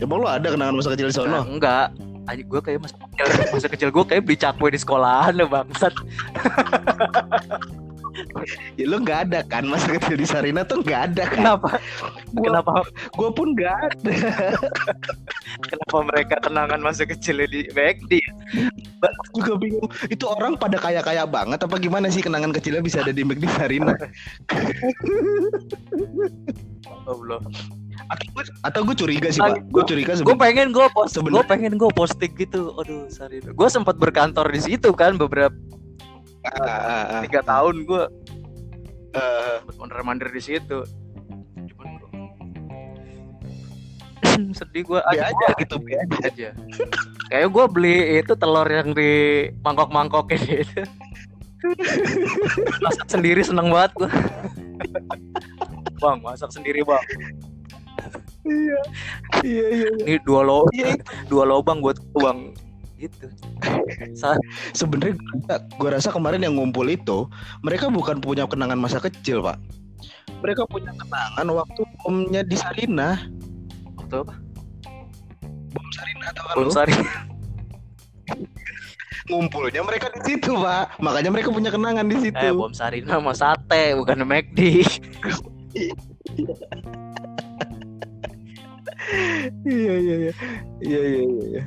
Emang 0.04 0.20
lu 0.20 0.28
ada 0.28 0.52
kenangan 0.52 0.76
masa 0.76 0.92
kecil 0.92 1.08
di 1.08 1.16
sono 1.16 1.40
enggak 1.48 1.96
Aja 2.26 2.42
gue 2.42 2.58
kayak 2.58 2.82
masa 2.82 2.98
kecil 2.98 3.26
masa 3.54 3.68
kecil 3.70 3.90
gue 3.94 4.04
kayak 4.10 4.22
beli 4.26 4.38
cakwe 4.38 4.74
di 4.74 4.82
sekolahan 4.82 5.38
ya 5.38 5.46
bangsat 5.46 5.94
ya 8.80 8.86
lu 8.88 9.02
nggak 9.04 9.20
ada 9.30 9.40
kan? 9.46 9.64
Masa 9.68 9.96
kecil 9.96 10.16
di 10.16 10.28
Sarina 10.28 10.64
tuh 10.64 10.82
nggak 10.82 11.02
ada 11.14 11.24
kan? 11.28 11.36
Kenapa? 11.36 11.70
Gua- 12.32 12.46
kenapa? 12.48 12.72
gue 13.16 13.30
pun 13.36 13.48
nggak 13.56 13.76
ada. 13.92 14.14
Kenapa 15.66 15.98
mereka 16.04 16.36
kenangan 16.44 16.80
masa 16.84 17.04
kecilnya 17.08 17.48
di 17.48 17.62
McD 17.72 18.12
juga 19.38 19.54
bingung 19.60 19.86
itu 20.10 20.26
orang 20.26 20.58
pada 20.58 20.82
kaya 20.82 21.00
kaya 21.06 21.30
banget 21.30 21.62
apa 21.62 21.76
gimana 21.78 22.10
sih 22.10 22.26
kenangan 22.26 22.50
kecilnya 22.50 22.82
bisa 22.82 23.06
ada 23.06 23.14
di 23.14 23.22
di 23.22 23.48
Sarina? 23.54 23.94
Allah. 27.06 27.40
Atau 28.06 28.28
gue 28.34 28.44
atau 28.62 28.82
gue 28.86 28.96
curiga 28.98 29.28
sih 29.32 29.42
pak 29.42 29.66
gue 29.72 29.84
curiga 29.88 30.14
gue 30.20 30.38
pengen 30.38 30.70
gue 30.76 30.88
post 30.94 31.18
gue 31.18 31.44
pengen 31.48 31.74
gue 31.78 31.90
posting 31.96 32.34
gitu. 32.38 32.74
Aduh 32.78 33.08
sorry 33.10 33.42
gue 33.42 33.70
sempat 33.72 33.96
berkantor 33.98 34.50
di 34.52 34.62
situ 34.62 34.90
kan 34.94 35.18
beberapa 35.18 35.54
tiga 37.24 37.42
tahun 37.42 37.76
gue 37.84 38.04
mondar 39.76 40.02
mandir 40.02 40.30
di 40.30 40.42
situ. 40.42 40.84
Cuman 41.56 41.88
gua- 41.98 42.14
sedih 44.58 44.84
gue 44.84 45.00
Be 45.00 45.20
aja. 45.22 45.48
gitu 45.58 45.76
be 45.80 45.96
aja. 45.96 46.18
aja. 46.24 46.50
Kayak 47.28 47.48
gue 47.50 47.66
beli 47.72 47.96
itu 48.20 48.34
telur 48.36 48.68
yang 48.68 48.92
di 48.92 49.12
mangkok-mangkoknya 49.62 50.38
itu. 50.62 50.82
masak 52.84 53.08
sendiri 53.10 53.42
seneng 53.42 53.74
banget 53.74 53.92
gue. 53.98 54.10
bang, 55.98 56.18
masak 56.22 56.52
sendiri 56.52 56.84
bang. 56.84 57.02
iya. 58.46 58.80
Iya 59.42 59.66
iya 59.74 59.90
Ini 60.06 60.18
dua 60.22 60.46
lo, 60.46 60.70
Iya, 60.70 60.94
dua 61.26 61.48
lobang 61.48 61.82
buat 61.82 61.98
bang. 62.14 62.54
Gitu. 62.96 63.28
Sebenarnya 64.80 65.16
gue 65.76 65.90
rasa 65.90 66.10
kemarin 66.10 66.40
yang 66.40 66.56
ngumpul 66.56 66.88
itu 66.88 67.28
mereka 67.60 67.88
bukan 67.88 68.18
punya 68.18 68.48
kenangan 68.48 68.80
masa 68.80 68.98
kecil 68.98 69.44
pak 69.44 69.60
mereka 70.40 70.64
punya 70.64 70.94
kenangan 70.94 71.48
waktu 71.52 71.82
omnya 72.04 72.42
di 72.42 72.56
Sarinah 72.56 73.20
Waktu 73.96 74.16
apa? 74.22 74.34
bom 75.70 75.88
Sarinah 75.92 76.28
atau 76.32 76.44
Belum 76.56 76.72
sari. 76.72 76.94
ngumpulnya 79.26 79.82
mereka 79.82 80.14
di 80.14 80.22
situ 80.24 80.54
pak 80.54 80.96
makanya 80.98 81.34
mereka 81.34 81.50
punya 81.50 81.68
kenangan 81.68 82.06
di 82.06 82.18
situ 82.22 82.38
Eh, 82.38 82.54
bom 82.54 82.72
Sarina 82.72 83.18
sama 83.18 83.34
sate, 83.34 83.92
bukan 83.94 84.22
McD. 84.22 84.60
iya 89.66 89.94
iya 89.96 90.16
iya 90.16 90.32
iya 90.82 91.02
iya 91.02 91.22
iya 91.46 91.64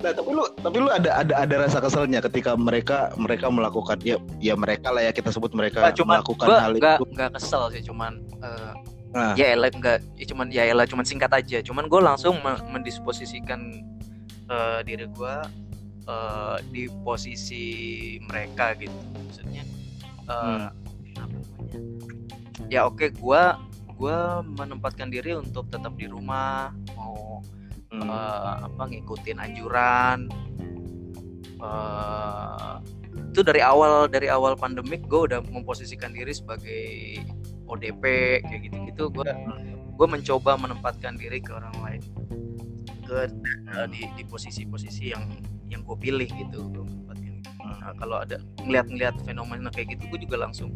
nah 0.00 0.16
tapi 0.16 0.30
lu 0.32 0.44
tapi 0.56 0.76
lu 0.80 0.88
ada 0.88 1.10
ada 1.20 1.34
ada 1.44 1.54
rasa 1.60 1.76
keselnya 1.76 2.24
ketika 2.24 2.56
mereka 2.56 3.12
mereka 3.20 3.52
melakukan 3.52 4.00
ya 4.00 4.16
ya 4.40 4.56
mereka 4.56 4.88
lah 4.88 5.04
ya 5.04 5.12
kita 5.12 5.28
sebut 5.28 5.52
mereka 5.52 5.84
Nggak, 5.84 5.96
cuman 6.00 6.14
melakukan 6.24 6.46
gua 6.48 6.58
hal 6.58 6.72
nggak 6.72 6.96
itu 6.96 7.04
nggak 7.12 7.30
kesel 7.36 7.62
sih, 7.68 7.82
cuman 7.84 8.12
eh, 8.40 8.72
Nah. 9.10 9.34
ya 9.34 9.58
elah 9.58 9.74
nggak, 9.74 10.22
ya 10.22 10.24
cuman 10.24 10.46
ya 10.48 10.62
elah 10.64 10.86
cuman 10.86 11.02
singkat 11.02 11.34
aja. 11.34 11.58
Cuman 11.66 11.90
gue 11.90 11.98
langsung 11.98 12.38
me- 12.38 12.62
mendisposisikan 12.70 13.58
eh, 14.46 14.80
diri 14.86 15.10
gue 15.10 15.34
eh, 16.06 16.56
di 16.70 16.86
posisi 17.02 17.66
mereka 18.22 18.70
gitu. 18.78 18.94
Maksudnya 19.12 19.66
eh, 20.24 20.30
Hmm. 20.30 20.70
apa 21.18 21.26
namanya? 21.26 21.78
Ya 22.70 22.86
oke, 22.86 23.10
gua 23.18 23.58
gua 23.98 24.46
menempatkan 24.46 25.10
diri 25.10 25.34
untuk 25.34 25.66
tetap 25.66 25.98
di 25.98 26.06
rumah, 26.06 26.70
Hmm. 28.00 28.10
eh, 28.10 28.54
apa 28.66 28.82
ngikutin 28.88 29.38
anjuran. 29.38 30.18
Eh 31.60 32.76
itu 33.30 33.46
dari 33.46 33.62
awal 33.62 34.10
dari 34.10 34.26
awal 34.26 34.58
pandemik 34.58 35.06
gue 35.06 35.30
udah 35.30 35.40
memposisikan 35.54 36.10
diri 36.10 36.34
sebagai 36.34 36.82
ODP 37.70 38.02
kayak 38.42 38.60
gitu-gitu. 38.66 39.10
Gue 39.14 39.26
gue 39.94 40.06
mencoba 40.10 40.58
menempatkan 40.58 41.14
diri 41.14 41.38
ke 41.38 41.54
orang 41.54 41.74
lain. 41.78 42.02
Ke 43.06 43.30
eh, 43.30 43.86
di 43.90 44.02
di 44.18 44.22
posisi-posisi 44.26 45.14
yang 45.14 45.30
yang 45.70 45.86
gue 45.86 45.96
pilih 45.98 46.26
gitu 46.26 46.66
gue 46.74 46.82
menempatkan 46.82 47.22
diri. 47.22 47.40
Nah, 47.62 47.94
kalau 47.96 48.18
ada 48.18 48.42
ngeliat-ngeliat 48.66 49.14
fenomena 49.22 49.70
kayak 49.70 49.94
gitu 49.94 50.10
gue 50.10 50.26
juga 50.26 50.42
langsung 50.42 50.74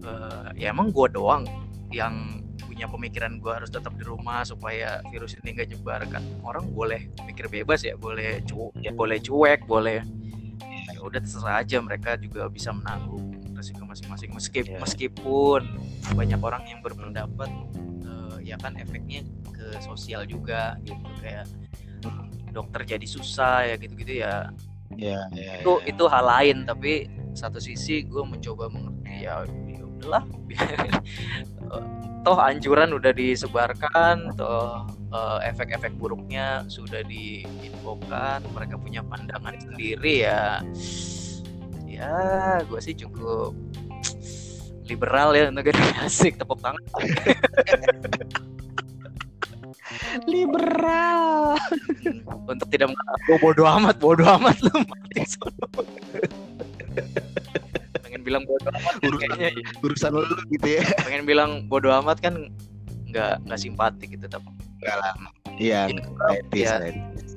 eh, 0.00 0.48
ya 0.56 0.72
emang 0.72 0.88
gue 0.96 1.06
doang 1.12 1.44
yang 1.92 2.40
punya 2.80 2.96
pemikiran 2.96 3.36
gue 3.44 3.52
harus 3.52 3.68
tetap 3.68 3.92
di 3.92 4.08
rumah 4.08 4.40
supaya 4.40 5.04
virus 5.12 5.36
ini 5.36 5.52
gak 5.52 5.68
nyebar 5.68 6.00
kan 6.08 6.24
orang 6.40 6.64
boleh 6.72 7.12
mikir 7.28 7.44
bebas 7.52 7.84
ya 7.84 7.92
boleh 7.92 8.40
cu 8.48 8.72
ya 8.80 8.88
boleh 8.88 9.20
cuek 9.20 9.68
boleh 9.68 10.00
ya 10.88 10.98
udah 11.04 11.20
terserah 11.20 11.60
aja 11.60 11.76
mereka 11.84 12.16
juga 12.16 12.48
bisa 12.48 12.72
menanggung 12.72 13.36
resiko 13.52 13.84
masing-masing 13.84 14.32
meskipun 14.32 14.72
Iya. 14.72 14.80
meskipun 14.80 15.60
banyak 16.16 16.40
orang 16.40 16.64
yang 16.72 16.80
berpendapat 16.80 17.52
eh, 18.00 18.48
ya 18.48 18.56
kan 18.56 18.72
efeknya 18.80 19.28
ke 19.52 19.76
sosial 19.84 20.24
juga 20.24 20.80
gitu 20.80 21.04
kayak 21.20 21.52
dokter 22.48 22.96
jadi 22.96 23.04
susah 23.04 23.68
ya 23.68 23.74
gitu-gitu 23.76 24.24
ya 24.24 24.48
ya 24.96 25.28
ya 25.36 25.60
itu 25.60 25.84
ya. 25.84 25.92
itu 25.92 26.04
hal 26.08 26.24
lain 26.24 26.64
tapi 26.64 27.12
satu 27.36 27.60
sisi 27.60 28.08
gue 28.08 28.24
mencoba 28.24 28.72
mengerti 28.72 29.28
ya 29.28 29.44
udahlah. 30.00 30.24
Eh, 31.70 31.84
toh 32.20 32.36
anjuran 32.36 32.92
udah 32.92 33.12
disebarkan 33.14 34.34
toh 34.36 34.84
eh, 35.12 35.38
efek-efek 35.48 35.94
buruknya 35.96 36.64
sudah 36.68 37.00
diinfokan 37.06 38.44
mereka 38.52 38.76
punya 38.76 39.00
pandangan 39.06 39.56
sendiri 39.56 40.26
ya 40.28 40.60
ya 41.86 42.60
gue 42.64 42.80
sih 42.80 42.96
cukup 42.96 43.56
liberal 44.84 45.32
ya 45.32 45.48
untuk 45.48 45.70
asik 46.04 46.36
tepuk 46.36 46.60
tangan 46.60 46.82
liberal 50.26 51.56
untuk 52.50 52.68
tidak 52.68 52.92
"Oh, 53.30 53.38
bodoh 53.38 53.66
amat 53.78 53.96
bodoh 54.02 54.28
amat 54.38 54.56
lu 54.60 54.82
mati 54.84 55.22
sono." 55.24 55.66
Pengen 58.20 58.26
bilang 58.26 58.42
bodoh 58.44 58.68
amat 58.70 58.92
kan 58.92 59.08
Urusan- 59.08 59.30
kayaknya 59.32 59.50
urusan 59.80 60.10
lu 60.12 60.22
gitu 60.50 60.68
ya. 60.70 60.82
Pengen 61.00 61.24
bilang 61.24 61.50
bodoh 61.66 61.92
amat 61.96 62.18
kan 62.20 62.34
nggak 63.08 63.42
nggak 63.42 63.58
simpatik 63.58 64.12
gitu 64.12 64.26
tapi 64.26 64.46
enggak 64.78 64.96
lah 64.96 65.12
iya 65.56 65.88
Ya, 65.88 65.96
nggak 65.96 66.54
ya. 66.54 66.78
nggak 66.78 66.94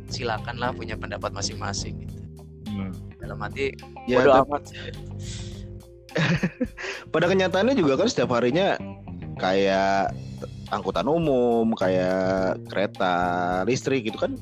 silakan 0.08 0.56
lah 0.58 0.70
punya 0.70 0.94
pendapat 0.94 1.32
masing-masing 1.32 2.04
gitu. 2.04 2.20
Hmm. 2.68 2.90
dalam 3.18 3.38
hati 3.40 3.74
ya 4.04 4.20
bodoh 4.20 4.34
tapi 4.36 4.50
amat 4.50 4.64
pada 7.14 7.26
kenyataannya 7.26 7.74
juga 7.74 7.94
kan 7.96 8.08
setiap 8.08 8.34
harinya 8.34 8.78
kayak 9.36 10.14
angkutan 10.70 11.06
umum 11.06 11.74
kayak 11.74 12.58
kereta 12.68 13.14
listrik 13.64 14.06
gitu 14.06 14.18
kan 14.18 14.38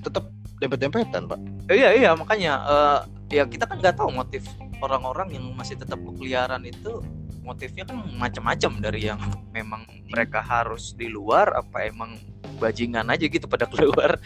tetap 0.00 0.30
dempet-dempetan 0.58 1.26
pak. 1.26 1.38
Iya 1.68 1.94
iya 1.94 2.10
makanya 2.12 2.52
eh, 2.64 2.98
ya 3.32 3.44
kita 3.44 3.66
kan 3.66 3.78
nggak 3.78 3.94
tahu 3.94 4.10
motif 4.10 4.42
orang-orang 4.82 5.34
yang 5.34 5.44
masih 5.54 5.78
tetap 5.78 5.98
berkeliaran 6.00 6.62
itu 6.66 7.02
motifnya 7.42 7.88
kan 7.88 8.04
macam-macam 8.20 8.72
dari 8.84 9.08
yang 9.08 9.20
memang 9.56 9.88
mereka 10.12 10.44
harus 10.44 10.92
di 10.94 11.08
luar 11.08 11.48
apa 11.56 11.88
emang 11.88 12.20
bajingan 12.58 13.08
aja 13.08 13.24
gitu 13.30 13.46
pada 13.46 13.64
keluar. 13.70 14.18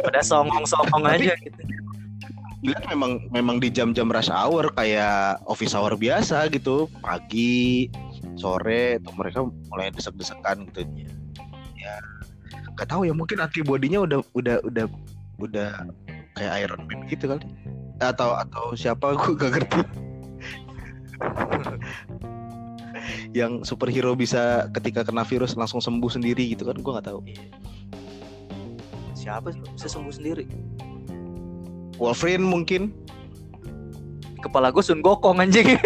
Pada 0.00 0.20
songong-songong 0.24 1.04
aja 1.06 1.36
gitu. 1.38 1.60
Lihat 2.64 2.88
memang 2.88 3.28
memang 3.28 3.60
di 3.60 3.68
jam-jam 3.68 4.08
rush 4.08 4.32
hour 4.32 4.72
kayak 4.72 5.36
office 5.44 5.76
hour 5.76 5.92
biasa 5.92 6.48
gitu. 6.48 6.88
Pagi 7.04 7.92
sore 8.40 8.96
tuh 9.04 9.12
mereka 9.14 9.44
mulai 9.68 9.92
desek-desekan 9.92 10.64
gitu. 10.72 10.88
Ya 11.76 12.00
nggak 12.74 12.88
tahu 12.90 13.06
ya 13.06 13.14
mungkin 13.14 13.38
antibodinya 13.38 14.02
udah 14.02 14.18
udah 14.34 14.56
udah 14.66 14.86
udah 15.38 15.70
kayak 16.34 16.52
Iron 16.66 16.82
Man 16.90 17.06
gitu 17.06 17.30
kali 17.30 17.44
atau 18.02 18.34
atau 18.34 18.74
siapa? 18.74 19.14
Gue 19.18 19.34
gak 19.38 19.50
ngerti. 19.54 19.80
Yang 23.34 23.66
superhero 23.66 24.14
bisa 24.14 24.70
ketika 24.74 25.02
kena 25.02 25.26
virus 25.26 25.58
langsung 25.58 25.82
sembuh 25.82 26.10
sendiri 26.10 26.54
gitu 26.54 26.66
kan? 26.66 26.78
Gue 26.78 26.92
nggak 26.94 27.08
tahu. 27.10 27.20
Iya. 27.26 27.46
siapa 29.14 29.56
bisa 29.56 29.88
sembuh 29.88 30.12
sendiri? 30.12 30.44
Wolverine 31.96 32.44
mungkin. 32.44 32.92
Kepala 34.44 34.68
gue 34.68 34.84
Sun 34.84 35.00
Gokong 35.00 35.40
anjing. 35.40 35.80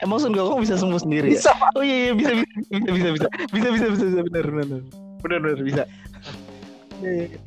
Emang 0.00 0.18
Sun 0.20 0.32
Gokong 0.32 0.64
bisa 0.64 0.80
sembuh 0.80 0.96
sendiri 0.96 1.36
ya? 1.36 1.40
bisa 1.40 1.52
Oh 1.76 1.84
iya, 1.84 2.08
iya 2.08 2.12
bisa 2.16 2.32
bisa 2.32 2.48
bisa 2.72 2.90
bisa 2.92 3.08
bisa 3.12 3.28
bisa 3.52 3.68
bisa 3.68 3.86
bisa 3.92 4.04
bisa. 4.08 4.20
Benar 4.24 4.46
benar. 4.48 4.80
Benar 5.20 5.38
benar 5.44 5.60
bisa. 5.60 5.82
Iya. 7.02 7.38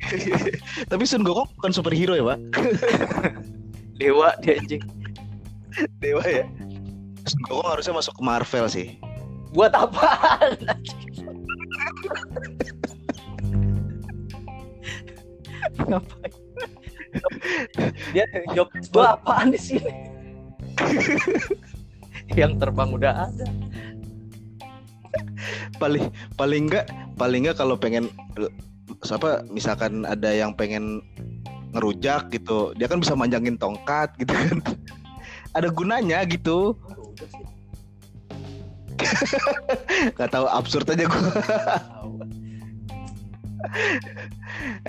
Tapi 0.90 1.04
Sun 1.06 1.26
Gokong 1.26 1.50
bukan 1.58 1.72
superhero 1.74 2.14
ya 2.14 2.24
pak? 2.34 2.38
dewa 4.00 4.32
dia 4.40 4.56
anjing 4.56 4.82
Dewa 6.00 6.24
ya. 6.24 6.44
Sun 7.26 7.42
Gokong 7.46 7.68
harusnya 7.78 7.94
masuk 7.96 8.14
ke 8.16 8.22
Marvel 8.22 8.66
sih. 8.70 8.98
buat 9.50 9.74
apaan 9.74 10.54
ngapain 15.90 16.32
dia 18.14 18.24
job 18.54 18.70
gua 18.94 19.18
apaan 19.18 19.50
di 19.50 19.58
sini 19.58 19.92
yang 22.38 22.58
terbang 22.62 22.90
udah 22.94 23.26
ada 23.26 23.46
Paling 25.82 26.12
paling 26.38 26.70
enggak 26.70 26.86
paling 27.18 27.42
enggak 27.42 27.58
kalau 27.58 27.74
pengen 27.74 28.06
apa 29.10 29.42
misalkan 29.50 30.06
ada 30.06 30.30
yang 30.30 30.54
pengen 30.54 31.02
ngerujak 31.70 32.30
gitu, 32.34 32.74
dia 32.74 32.90
kan 32.90 32.98
bisa 32.98 33.14
manjangin 33.14 33.54
tongkat 33.54 34.10
gitu 34.18 34.34
kan. 34.34 34.58
ada 35.58 35.68
gunanya 35.70 36.22
gitu. 36.26 36.74
udah 37.14 37.26
sih 37.26 37.44
Gak 40.16 40.30
tahu 40.30 40.46
absurd 40.46 40.86
aja 40.92 41.04
gue. 41.08 41.24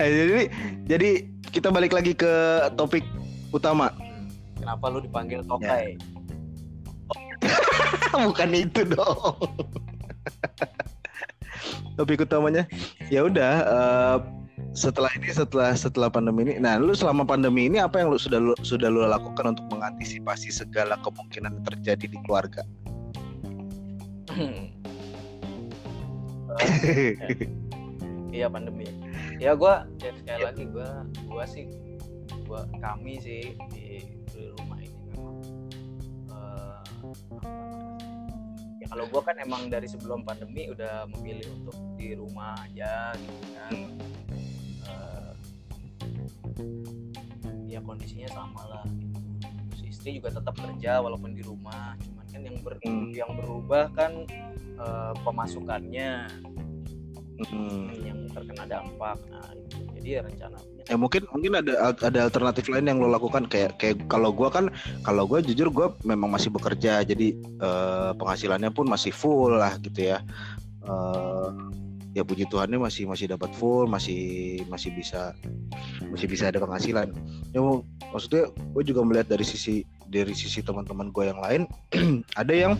Eh, 0.00 0.08
jadi 0.08 0.42
jadi 0.88 1.10
kita 1.52 1.68
balik 1.68 1.92
lagi 1.92 2.16
ke 2.16 2.32
topik 2.72 3.04
utama. 3.52 3.92
kenapa 4.56 4.88
lu 4.88 5.04
dipanggil 5.04 5.44
tokai 5.44 6.00
Bukan 8.12 8.50
itu 8.56 8.80
dong. 8.88 9.36
Topik 11.96 12.24
utamanya. 12.24 12.64
Ya 13.12 13.24
udah 13.26 13.54
uh, 13.68 14.18
setelah 14.72 15.12
ini 15.18 15.32
setelah 15.32 15.76
setelah 15.76 16.08
pandemi 16.08 16.48
ini. 16.48 16.54
Nah 16.60 16.80
lu 16.80 16.96
selama 16.96 17.24
pandemi 17.28 17.68
ini 17.68 17.80
apa 17.80 18.00
yang 18.00 18.12
lu 18.12 18.18
sudah 18.20 18.40
lu, 18.40 18.54
sudah 18.64 18.88
lu 18.88 19.04
lakukan 19.04 19.56
untuk 19.56 19.66
mengantisipasi 19.72 20.52
segala 20.52 20.96
kemungkinan 21.04 21.60
yang 21.60 21.66
terjadi 21.66 22.04
di 22.08 22.18
keluarga? 22.24 22.62
Iya 28.32 28.48
pandemi. 28.48 28.88
Ya 29.36 29.52
gue 29.52 29.74
ya 30.00 30.10
sekali 30.16 30.40
ya. 30.40 30.48
lagi 30.48 30.64
gue 30.64 30.88
gue 31.28 31.44
sih 31.44 31.68
gue 32.48 32.62
kami 32.80 33.20
sih 33.20 33.52
di, 33.76 34.08
di 34.32 34.42
rumah 34.56 34.80
ini 34.80 35.00
memang 35.12 35.36
uh, 36.32 36.80
ya 38.82 38.86
kalau 38.90 39.06
gue 39.06 39.22
kan 39.22 39.38
emang 39.38 39.70
dari 39.70 39.86
sebelum 39.86 40.26
pandemi 40.26 40.66
udah 40.66 41.06
memilih 41.14 41.46
untuk 41.54 41.78
di 41.94 42.18
rumah 42.18 42.58
aja 42.66 43.14
gitu 43.14 43.46
kan 43.54 43.74
uh, 44.90 45.32
ya 47.70 47.78
kondisinya 47.78 48.26
sama 48.34 48.62
lah 48.66 48.84
gitu. 48.98 49.22
Terus 49.70 49.82
istri 49.86 50.18
juga 50.18 50.34
tetap 50.34 50.58
kerja 50.58 50.98
walaupun 50.98 51.30
di 51.30 51.46
rumah 51.46 51.94
cuman 52.02 52.26
kan 52.26 52.42
yang 52.42 52.58
ber, 52.58 52.74
hmm. 52.82 53.14
yang 53.14 53.30
berubah 53.38 53.86
kan 53.94 54.26
uh, 54.82 55.14
pemasukannya 55.22 56.26
hmm. 57.38 57.86
yang 58.02 58.18
terkena 58.34 58.66
dampak 58.66 59.22
nah 59.30 59.46
itu 59.54 59.78
jadi 60.02 60.18
ya 60.18 60.20
rencananya. 60.26 60.82
Ya 60.90 60.96
mungkin 60.98 61.22
mungkin 61.30 61.52
ada 61.62 61.94
ada 61.94 62.20
alternatif 62.26 62.66
lain 62.66 62.90
yang 62.90 62.98
lo 62.98 63.06
lakukan. 63.06 63.46
Kayak 63.46 63.78
kayak 63.78 64.02
kalau 64.10 64.34
gue 64.34 64.50
kan 64.50 64.66
kalau 65.06 65.30
gue 65.30 65.38
jujur 65.46 65.70
gue 65.70 65.86
memang 66.02 66.34
masih 66.34 66.50
bekerja. 66.50 67.06
Jadi 67.06 67.38
uh, 67.62 68.10
penghasilannya 68.18 68.74
pun 68.74 68.90
masih 68.90 69.14
full 69.14 69.54
lah 69.54 69.78
gitu 69.78 70.10
ya. 70.10 70.18
Uh, 70.82 71.70
ya 72.12 72.26
puji 72.26 72.50
Tuhannya 72.50 72.82
masih 72.82 73.06
masih 73.06 73.30
dapat 73.30 73.54
full 73.54 73.86
masih 73.86 74.60
masih 74.66 74.90
bisa 74.90 75.38
masih 76.10 76.26
bisa 76.26 76.50
ada 76.50 76.58
penghasilan. 76.58 77.14
Ya 77.54 77.62
maksudnya 78.10 78.50
gue 78.50 78.82
juga 78.82 79.06
melihat 79.06 79.30
dari 79.30 79.46
sisi 79.46 79.86
dari 80.10 80.34
sisi 80.34 80.60
teman-teman 80.60 81.14
gue 81.14 81.24
yang 81.30 81.40
lain 81.40 81.62
ada 82.42 82.52
yang 82.52 82.74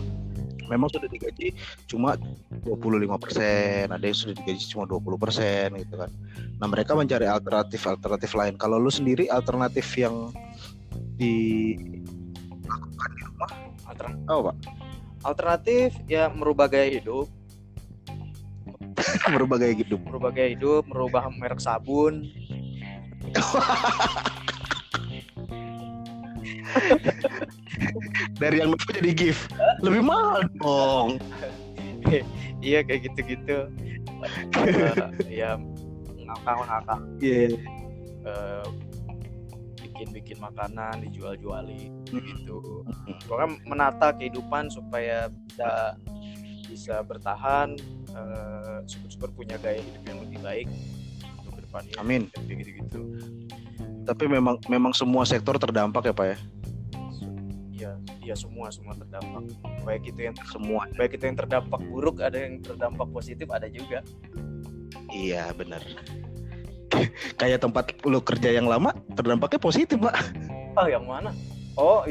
memang 0.73 0.89
sudah 0.89 1.05
digaji 1.05 1.53
cuma 1.85 2.17
25 2.65 3.05
persen, 3.21 3.85
ada 3.93 4.01
yang 4.01 4.17
sudah 4.17 4.35
digaji 4.35 4.63
cuma 4.65 4.89
20 4.89 5.23
persen 5.23 5.67
gitu 5.77 5.95
kan. 6.01 6.09
Nah 6.57 6.67
mereka 6.67 6.97
mencari 6.97 7.29
alternatif 7.29 7.85
alternatif 7.85 8.33
lain. 8.33 8.57
Kalau 8.57 8.81
lu 8.81 8.89
sendiri 8.89 9.29
alternatif 9.29 9.85
yang 9.93 10.33
dilakukan 11.17 13.09
di 13.13 13.21
rumah? 13.21 13.51
Alternatif. 13.85 14.25
Oh 14.27 14.41
pak. 14.49 14.55
Alternatif 15.23 15.89
ya 16.09 16.27
merubah 16.33 16.67
gaya 16.67 16.89
hidup. 16.99 17.29
merubah 19.33 19.57
gaya 19.61 19.73
hidup. 19.77 19.99
Merubah 20.03 20.29
gaya 20.33 20.49
hidup, 20.51 20.83
merubah 20.89 21.23
merek 21.31 21.61
sabun. 21.61 22.27
dari 28.41 28.61
yang 28.61 28.73
lupa 28.73 28.89
jadi 28.93 29.11
gift. 29.13 29.51
Lebih 29.81 30.01
mahal 30.03 30.47
dong. 30.59 31.09
Iya 32.63 32.79
kayak 32.87 33.11
gitu-gitu. 33.11 33.67
Uh, 34.55 35.11
ya 35.43 35.59
ngakak-ngakak. 36.23 37.01
Yeah. 37.19 37.51
Iya. 37.51 37.59
uh, 38.23 38.67
bikin-bikin 39.83 40.39
makanan 40.39 41.03
dijual-jualin 41.03 41.91
hmm. 42.07 42.23
gitu. 42.23 42.87
Pokoknya 43.27 43.59
menata 43.67 44.15
kehidupan 44.15 44.71
supaya 44.71 45.27
bisa 45.27 45.99
bisa 46.71 46.95
bertahan 47.03 47.75
uh, 48.15 48.79
super-super 48.87 49.29
punya 49.35 49.59
gaya 49.59 49.83
hidup 49.83 50.03
yang 50.07 50.19
lebih 50.23 50.39
baik 50.39 50.67
untuk 51.43 51.59
ke 51.59 51.61
depannya 51.67 51.95
amin. 51.99 52.21
Gitu-gitu. 52.47 53.01
Tapi 54.07 54.23
memang 54.31 54.55
memang 54.71 54.95
semua 54.95 55.27
sektor 55.27 55.59
terdampak 55.59 56.07
ya 56.07 56.15
pak 56.15 56.27
ya 56.31 56.37
ya 58.23 58.35
semua 58.35 58.71
semua 58.71 58.95
terdampak. 58.95 59.43
Baik 59.83 60.15
itu 60.15 60.31
yang 60.31 60.35
semua. 60.49 60.87
baik 60.95 61.19
itu 61.19 61.23
yang 61.27 61.37
terdampak 61.37 61.81
buruk 61.91 62.23
ada 62.23 62.39
yang 62.39 62.63
terdampak 62.63 63.07
positif 63.11 63.47
ada 63.51 63.67
juga. 63.67 63.99
Iya 65.11 65.51
benar. 65.53 65.83
Kayak 67.39 67.61
tempat 67.61 67.91
lu 68.07 68.23
kerja 68.23 68.49
yang 68.55 68.65
lama 68.65 68.95
terdampaknya 69.13 69.59
positif 69.59 69.99
pak. 69.99 70.15
Oh 70.79 70.87
yang 70.87 71.05
mana? 71.05 71.35
Oh 71.75 72.07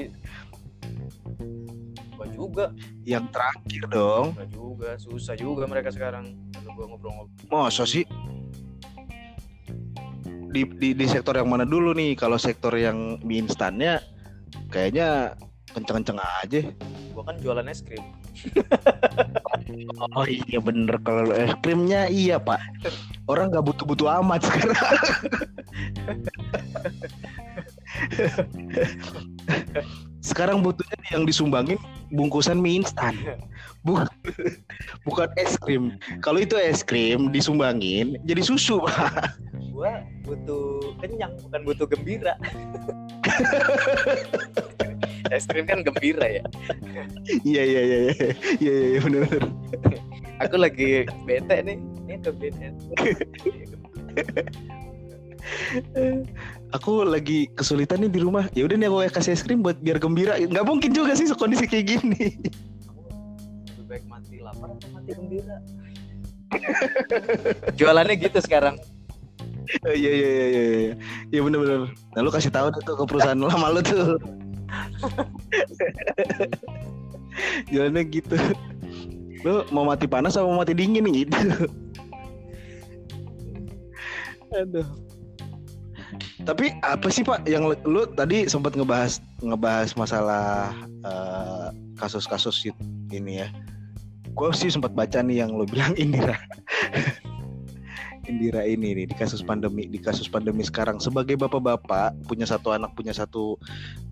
gua 2.22 2.28
juga. 2.30 2.64
Yang 3.02 3.24
terakhir 3.34 3.82
dong. 3.90 4.26
Gua 4.38 4.46
juga 4.46 4.90
susah 5.02 5.34
juga 5.34 5.66
mereka 5.66 5.90
sekarang. 5.90 6.38
Kalau 6.54 6.70
gua 6.78 6.86
ngobrol-ngobrol. 6.94 7.50
Masa 7.50 7.82
sih? 7.82 8.06
Di, 10.52 10.68
di 10.68 10.92
di 10.92 11.06
sektor 11.08 11.34
yang 11.34 11.48
mana 11.48 11.64
dulu 11.64 11.96
nih? 11.96 12.14
Kalau 12.14 12.36
sektor 12.36 12.76
yang 12.76 13.18
mie 13.24 13.42
instannya 13.42 14.04
kayaknya 14.68 15.34
kenceng-kenceng 15.72 16.20
aja. 16.20 16.60
Gua 17.16 17.24
kan 17.26 17.36
jualan 17.40 17.66
es 17.68 17.80
krim. 17.84 18.04
Oh 20.16 20.26
iya 20.28 20.58
bener 20.60 20.96
kalau 21.02 21.32
es 21.32 21.52
krimnya 21.64 22.08
iya 22.08 22.36
pak. 22.36 22.60
Orang 23.28 23.52
nggak 23.52 23.64
butuh-butuh 23.66 24.20
amat 24.22 24.44
sekarang. 24.44 24.78
Sekarang 30.22 30.62
butuhnya 30.62 30.96
yang 31.10 31.26
disumbangin 31.26 31.78
bungkusan 32.14 32.60
mie 32.60 32.80
instan. 32.80 33.16
Bukan 33.82 34.06
bukan 35.02 35.28
es 35.40 35.58
krim. 35.58 35.98
Kalau 36.22 36.38
itu 36.40 36.54
es 36.56 36.86
krim 36.86 37.32
disumbangin 37.32 38.16
jadi 38.28 38.42
susu 38.44 38.80
pak. 38.84 39.36
Gua 39.72 40.04
butuh 40.22 40.94
kenyang 41.02 41.34
bukan 41.42 41.60
butuh 41.66 41.86
gembira 41.90 42.38
es 45.32 45.48
krim 45.48 45.64
kan 45.64 45.80
gembira 45.80 46.28
ya. 46.28 46.44
Iya 47.42 47.62
iya 47.64 47.80
iya 47.80 47.98
iya. 48.04 48.12
Iya 48.60 48.74
iya 48.96 49.00
benar 49.00 49.26
aku 50.42 50.56
lagi 50.58 51.06
bete 51.24 51.56
nih. 51.62 51.78
Ini 52.10 52.14
ke 52.20 52.30
bete. 52.34 52.68
Aku 56.74 57.06
lagi 57.06 57.50
kesulitan 57.54 58.02
nih 58.02 58.10
di 58.10 58.20
rumah. 58.20 58.50
Ya 58.52 58.66
udah 58.66 58.76
nih 58.76 58.88
aku 58.90 58.98
kasih 59.14 59.32
es 59.38 59.42
krim 59.46 59.62
buat 59.62 59.78
biar 59.78 60.02
gembira. 60.02 60.36
Nggak 60.38 60.66
mungkin 60.66 60.90
juga 60.90 61.14
sih 61.14 61.30
kondisi 61.32 61.70
kayak 61.70 61.86
gini. 61.98 62.42
Lebih 63.78 63.84
baik 63.86 64.04
mati 64.10 64.42
lapar 64.42 64.74
atau 64.74 64.88
mati 64.90 65.10
gembira? 65.14 65.56
Jualannya 67.78 68.14
gitu 68.18 68.38
sekarang. 68.42 68.76
Iya 69.88 70.10
iya 70.10 70.28
iya 70.28 70.46
iya 70.46 70.62
iya. 70.62 70.94
Iya 71.32 71.40
benar 71.46 71.58
benar. 71.64 71.80
Nah 72.12 72.20
lu 72.20 72.30
kasih 72.34 72.52
tahu 72.52 72.68
tuh 72.82 72.82
ke 72.98 73.04
perusahaan 73.08 73.38
lama 73.38 73.68
lu 73.72 73.80
tuh. 73.80 74.18
Jalannya 77.72 78.02
gitu. 78.08 78.36
Lu 79.42 79.66
mau 79.74 79.88
mati 79.88 80.06
panas 80.06 80.36
atau 80.36 80.52
mau 80.52 80.62
mati 80.62 80.76
dingin 80.76 81.08
gitu. 81.10 81.66
Aduh. 84.60 84.86
Tapi 86.42 86.74
apa 86.82 87.06
sih 87.08 87.24
Pak 87.24 87.48
yang 87.48 87.72
lu 87.86 88.02
tadi 88.18 88.50
sempat 88.50 88.76
ngebahas 88.76 89.22
ngebahas 89.40 89.96
masalah 89.96 90.74
kasus 91.96 92.26
kasus-kasus 92.26 92.74
ini 93.14 93.46
ya. 93.46 93.48
Gue 94.32 94.48
sih 94.56 94.72
sempat 94.72 94.96
baca 94.96 95.20
nih 95.20 95.44
yang 95.44 95.52
lu 95.54 95.68
bilang 95.68 95.92
Indira. 96.02 96.36
Indira 98.30 98.62
ini 98.62 98.94
nih 98.94 99.10
di 99.10 99.16
kasus 99.18 99.42
pandemi 99.42 99.90
di 99.90 99.98
kasus 99.98 100.30
pandemi 100.30 100.62
sekarang. 100.62 101.02
Sebagai 101.02 101.34
bapak-bapak 101.34 102.14
punya 102.30 102.46
satu 102.46 102.70
anak 102.70 102.94
punya 102.94 103.10
satu 103.10 103.58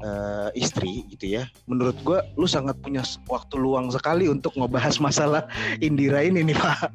uh, 0.02 0.50
istri 0.58 1.06
gitu 1.14 1.38
ya. 1.38 1.46
Menurut 1.70 1.94
gue 2.02 2.18
lu 2.34 2.50
sangat 2.50 2.74
punya 2.82 3.06
waktu 3.30 3.54
luang 3.54 3.86
sekali 3.94 4.26
untuk 4.26 4.58
ngebahas 4.58 4.98
masalah 4.98 5.46
Indira 5.78 6.26
ini 6.26 6.42
nih 6.42 6.58
pak. 6.58 6.90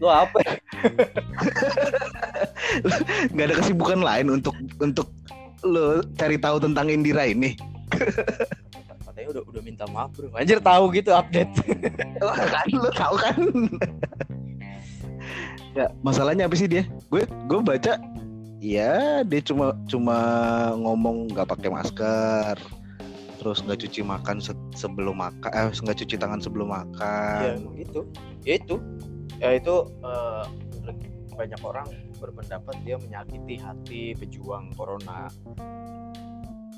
Lu 0.00 0.08
apa? 0.08 0.40
Nggak 3.36 3.46
ada 3.52 3.56
kesibukan 3.60 4.00
lain 4.00 4.32
untuk 4.32 4.56
untuk 4.80 5.12
lo 5.64 6.04
cari 6.20 6.36
tahu 6.36 6.60
tentang 6.60 6.92
Indira 6.92 7.24
ini 7.24 7.56
udah 9.34 9.42
udah 9.50 9.62
minta 9.66 9.84
maaf 9.90 10.14
bro. 10.14 10.30
Anjir 10.38 10.62
tahu 10.62 10.94
gitu 10.94 11.10
update. 11.10 11.50
Kan 12.22 12.66
lu 12.70 12.90
tahu 12.94 13.14
kan? 13.18 13.38
Ya 15.74 15.90
masalahnya 16.06 16.46
apa 16.46 16.54
sih 16.54 16.70
dia? 16.70 16.86
Gue 17.10 17.26
gue 17.26 17.58
baca 17.58 17.98
ya 18.62 19.26
dia 19.26 19.40
cuma 19.42 19.74
cuma 19.90 20.16
ngomong 20.78 21.34
nggak 21.34 21.50
pakai 21.50 21.68
masker 21.68 22.56
terus 23.42 23.60
nggak 23.60 23.76
cuci 23.84 24.00
makan 24.00 24.40
se 24.40 24.56
sebelum 24.72 25.20
makan 25.20 25.50
eh 25.52 25.68
nggak 25.68 25.98
cuci 25.98 26.14
tangan 26.14 26.38
sebelum 26.38 26.70
makan. 26.70 27.42
Ya 27.42 27.52
gitu. 27.82 28.00
Ya 28.46 28.52
itu. 28.54 28.76
Ya 29.42 29.50
itu 29.58 29.74
uh, 30.06 30.46
banyak 31.34 31.58
orang 31.66 31.90
berpendapat 32.22 32.78
dia 32.86 32.96
menyakiti 33.02 33.58
hati 33.58 34.14
pejuang 34.14 34.70
corona. 34.78 35.26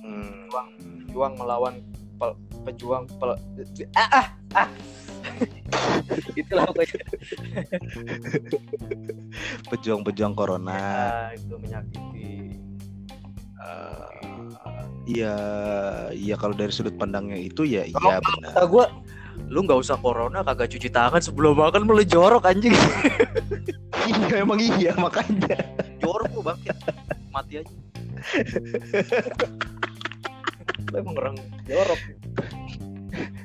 Hmm. 0.01 0.49
pejuang, 0.49 0.69
pejuang 1.05 1.35
melawan 1.37 1.85
pel, 2.17 2.33
pejuang 2.65 3.05
pel, 3.21 3.33
ah 3.97 4.09
ah, 4.13 4.27
ah. 4.57 4.69
itulah 6.41 6.65
pokoknya 6.71 7.03
pejuang-pejuang 9.69 10.35
corona 10.39 10.73
nah, 10.73 11.29
itu 11.35 11.55
menyakiti 11.61 12.27
Eh, 13.67 14.07
Iya, 15.07 15.35
iya 16.11 16.35
kalau 16.35 16.51
dari 16.59 16.75
sudut 16.75 16.99
pandangnya 16.99 17.39
itu 17.39 17.63
ya 17.63 17.87
Kalau 17.95 18.11
iya 18.11 18.19
benar. 18.19 18.51
kata 18.51 18.63
gue 18.67 18.85
lu 19.47 19.63
nggak 19.63 19.79
usah 19.79 19.95
corona 20.03 20.43
kagak 20.43 20.67
cuci 20.75 20.91
tangan 20.91 21.23
sebelum 21.23 21.55
makan 21.63 21.87
malah 21.87 22.03
jorok 22.03 22.43
anjing 22.49 22.75
Iya 24.11 24.43
emang 24.43 24.59
iya 24.59 24.99
makanya. 24.99 25.63
jorok 26.03 26.31
lu 26.35 26.43
bangkit 26.43 26.75
mati 27.31 27.63
aja 27.63 27.75
lu 30.97 31.05
emang 31.05 31.15
orang 31.21 31.37
jorok. 31.69 32.01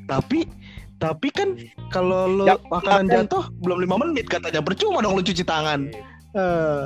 Tapi 0.08 0.48
tapi 0.96 1.28
kan 1.34 1.60
kalau 1.92 2.30
lo 2.30 2.44
Ya, 2.48 2.56
makanan 2.72 3.12
makan. 3.12 3.14
jatuh 3.28 3.44
belum 3.60 3.78
lima 3.84 3.96
menit 4.00 4.32
katanya. 4.32 4.64
Percuma 4.64 5.04
dong 5.04 5.20
lo 5.20 5.24
cuci 5.24 5.44
tangan. 5.44 5.92
Eh, 6.32 6.86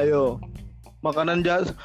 ayo. 0.00 0.40
Makanan 1.04 1.44
jatuh 1.44 1.76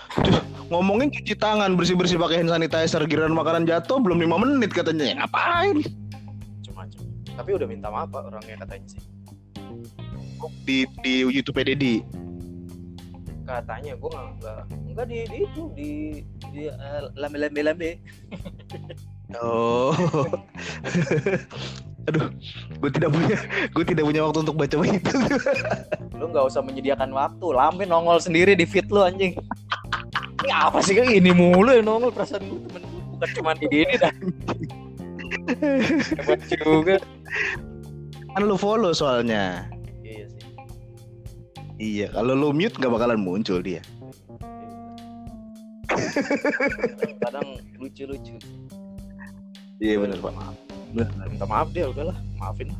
ngomongin 0.71 1.11
cuci 1.11 1.35
tangan 1.37 1.75
bersih 1.75 1.99
bersih 1.99 2.15
pakai 2.15 2.41
hand 2.41 2.49
sanitizer. 2.49 3.03
Giliran 3.05 3.35
makanan 3.35 3.67
jatuh 3.67 3.99
belum 3.99 4.23
lima 4.23 4.39
menit 4.39 4.71
katanya. 4.71 5.03
Ya, 5.03 5.15
ngapain? 5.19 5.83
Macam-macam. 5.83 7.01
Tapi 7.33 7.49
udah 7.57 7.67
minta 7.67 7.87
maaf 7.91 8.07
pak 8.07 8.23
orangnya 8.29 8.55
katanya 8.63 8.87
sih. 8.87 9.01
Di 10.63 10.85
di 11.03 11.13
YouTube 11.23 11.59
Dedi 11.63 12.03
katanya 13.43 13.93
gue 13.99 14.09
nggak 14.09 14.27
nggak 14.39 14.59
nggak 14.93 15.05
di, 15.07 15.17
di 15.27 15.37
itu 15.43 15.63
di 15.75 15.89
di 16.51 16.61
eh, 16.71 17.01
lambe 17.19 17.37
lambe 17.39 17.61
lambe. 17.63 17.89
Oh. 19.41 19.89
Aduh 22.05 22.29
gue 22.83 22.89
tidak 22.91 23.09
punya 23.15 23.37
gue 23.71 23.83
tidak 23.87 24.05
punya 24.05 24.21
waktu 24.27 24.39
untuk 24.43 24.59
baca 24.59 24.75
itu 24.83 25.17
lu 26.19 26.25
nggak 26.29 26.45
usah 26.51 26.61
menyediakan 26.61 27.15
waktu 27.15 27.45
lambe 27.49 27.87
nongol 27.87 28.19
sendiri 28.21 28.53
di 28.53 28.67
feed 28.67 28.91
lu 28.93 29.01
anjing. 29.01 29.33
Ini 30.43 30.51
apa 30.53 30.83
sih 30.83 30.93
kayak 30.93 31.17
ini 31.17 31.31
mulu 31.33 31.71
yang 31.71 31.87
nongol 31.87 32.13
perasaan 32.13 32.45
gue 32.45 32.59
temen 32.67 32.83
gue 32.83 33.03
bukan 33.17 33.29
cuma 33.39 33.51
di 33.57 33.67
ini 33.71 33.95
dah. 33.97 34.13
Hebat 36.13 36.39
juga. 36.53 37.01
Kan 38.37 38.43
lu 38.45 38.59
follow 38.59 38.93
soalnya 38.93 39.72
iya 41.83 42.07
kalau 42.15 42.31
lu 42.31 42.55
mute 42.55 42.79
nggak 42.79 42.93
bakalan 42.95 43.19
muncul 43.19 43.59
dia. 43.59 43.83
Kadang 47.19 47.59
lucu 47.75 48.07
lucu 48.07 48.39
iya 49.83 49.99
benar 49.99 50.15
pak. 50.23 50.31
Maaf. 50.31 50.55
Minta 51.27 51.45
maaf 51.45 51.67
dia 51.75 51.91
udahlah. 51.91 52.15
Maafin 52.39 52.71
lah. 52.71 52.79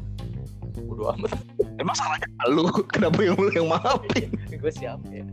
Bodo 0.88 1.12
amat 1.12 1.36
emang 1.78 1.96
salahnya 1.96 2.28
lu? 2.50 2.68
Kenapa 2.94 3.20
yang 3.22 3.36
lu 3.36 3.50
yang 3.50 3.68
maafin? 3.68 4.30
Gue 4.54 4.72
siapa 4.72 5.04
ya 5.10 5.24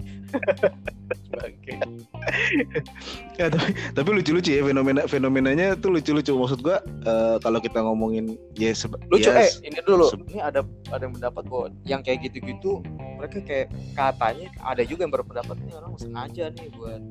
Bangke. 1.30 1.74
ya 3.34 3.50
tapi 3.50 3.70
tapi 3.94 4.08
lucu 4.14 4.30
lucu 4.30 4.50
ya 4.54 4.62
fenomena 4.62 5.02
fenomenanya 5.06 5.74
tuh 5.74 5.90
lucu 5.90 6.14
lucu 6.14 6.30
maksud 6.30 6.62
gua 6.62 6.78
eh, 7.02 7.36
kalau 7.42 7.58
kita 7.58 7.82
ngomongin 7.82 8.38
ya 8.54 8.70
seba- 8.70 8.98
lucu 9.10 9.26
ya, 9.26 9.42
eh 9.42 9.50
ini 9.66 9.78
dulu. 9.82 10.06
ini 10.30 10.38
ada 10.38 10.62
ada 10.90 11.02
yang 11.02 11.14
mendapat 11.14 11.42
bahwa 11.50 11.66
yang 11.82 12.02
kayak 12.02 12.30
gitu-gitu 12.30 12.78
mereka 13.18 13.42
kayak 13.42 13.66
katanya 13.94 14.50
ada 14.62 14.82
juga 14.86 15.02
yang 15.02 15.14
berpendapat 15.14 15.56
ini 15.66 15.72
orang 15.74 15.92
sengaja 15.98 16.44
nih 16.54 16.68
buat 16.74 17.02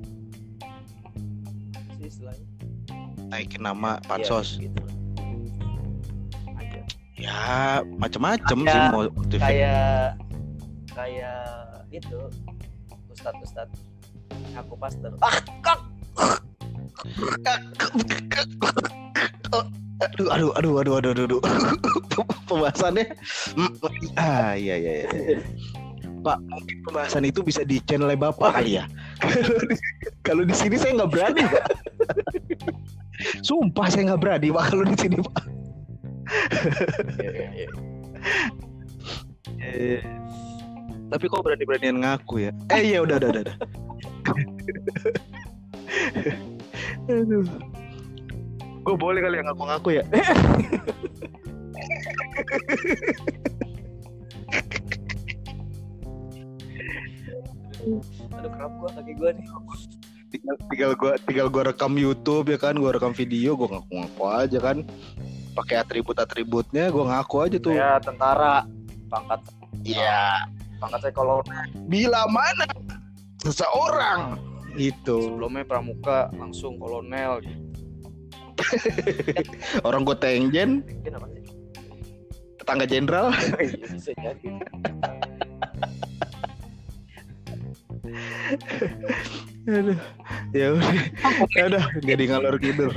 istilahnya? 2.00 2.48
Naikin 3.30 3.62
nama 3.62 4.00
Ya, 4.00 4.04
pansos 4.08 4.58
gitu. 4.58 4.80
Ya 7.30 7.86
macem-macem 7.86 8.58
Kayak- 8.60 8.74
sih 8.74 8.82
mau 8.90 9.02
motifnya. 9.14 9.46
kayak 9.46 9.94
kayak 10.90 11.42
itu 11.94 12.18
ustadz 13.08 13.42
ustadz 13.46 13.78
ngaku 14.50 14.74
pastor 14.76 15.12
ah 15.22 15.38
kak! 15.62 15.80
Aduh 20.00 20.28
aduh 20.32 20.52
aduh 20.58 20.74
aduh 20.80 20.94
aduh 20.98 21.12
aduh, 21.14 21.26
aduh. 21.28 21.42
pembahasannya? 22.48 23.06
Mm, 23.54 23.72
ah 24.18 24.52
iya 24.56 24.76
iya 24.76 24.92
iya 25.06 25.38
Pak 26.20 26.38
mungkin 26.42 26.78
pembahasan 26.84 27.24
itu 27.24 27.40
bisa 27.40 27.62
di 27.64 27.80
channel 27.84 28.12
bapak 28.16 28.58
kali 28.58 28.82
ya? 28.82 28.86
Kalau 29.22 29.62
di- 29.70 29.82
kalau 30.26 30.44
di 30.44 30.56
sini 30.56 30.76
saya 30.76 30.98
nggak 30.98 31.12
berani 31.14 31.44
pak. 31.46 31.64
Sumpah 33.40 33.88
saya 33.88 34.12
nggak 34.12 34.22
berani 34.24 34.48
pak 34.50 34.64
kalau 34.68 34.84
di 34.84 34.98
sini 34.98 35.18
pak 35.22 35.38
Iya, 37.20 37.30
iya, 37.30 37.50
iya. 37.56 37.70
Eh, 39.60 40.02
tapi 41.10 41.26
kok 41.26 41.42
berani 41.42 41.66
beranian 41.66 41.98
ngaku 42.06 42.48
ya? 42.48 42.52
Eh 42.70 42.94
iya 42.94 43.02
udah 43.02 43.18
udah 43.18 43.30
udah, 43.34 43.42
udah. 43.44 43.58
aduh. 47.20 47.46
Gue 48.80 48.96
boleh 48.96 49.20
kali 49.22 49.38
ya 49.38 49.44
ngaku-ngaku 49.46 49.90
ya? 50.00 50.04
Aduh 58.40 58.52
kerap 58.54 58.72
gua 58.78 58.90
kaki 58.92 59.14
gua 59.18 59.30
nih. 59.34 59.46
Tinggal 60.30 60.56
tinggal 60.70 60.92
gua 60.94 61.14
tinggal 61.26 61.48
gua 61.50 61.64
rekam 61.74 61.94
YouTube 61.98 62.54
ya 62.54 62.58
kan 62.62 62.78
gua 62.78 62.94
rekam 62.94 63.14
video 63.16 63.58
gua 63.58 63.80
ngaku-ngaku 63.80 64.24
aja 64.30 64.60
kan 64.62 64.78
pakai 65.60 65.76
atribut-atributnya 65.84 66.88
gua 66.88 67.06
ngaku 67.12 67.36
aja 67.44 67.58
tuh. 67.60 67.76
Saya 67.76 68.00
tentara. 68.00 68.64
Pangkat. 69.12 69.42
Iya. 69.84 70.48
Pangkat 70.80 71.00
saya 71.04 71.14
kalau 71.14 71.44
bila 71.92 72.24
mana? 72.32 72.64
Seseorang. 73.44 74.40
Itu 74.80 75.28
sebelumnya 75.28 75.68
pramuka 75.68 76.32
langsung 76.40 76.80
kolonel. 76.80 77.44
Gitu. 77.44 77.60
orang 79.88 80.04
gua 80.08 80.16
tengjen 80.16 80.84
tetangga 82.56 82.86
jenderal. 82.88 83.28
Iya. 89.70 89.78
Aduh, 89.80 90.00
ya 90.50 90.68
udah, 90.74 90.92
ya 91.54 91.64
udah 91.70 91.84
jadi 92.02 92.24
ngalor 92.26 92.58
tidur. 92.58 92.90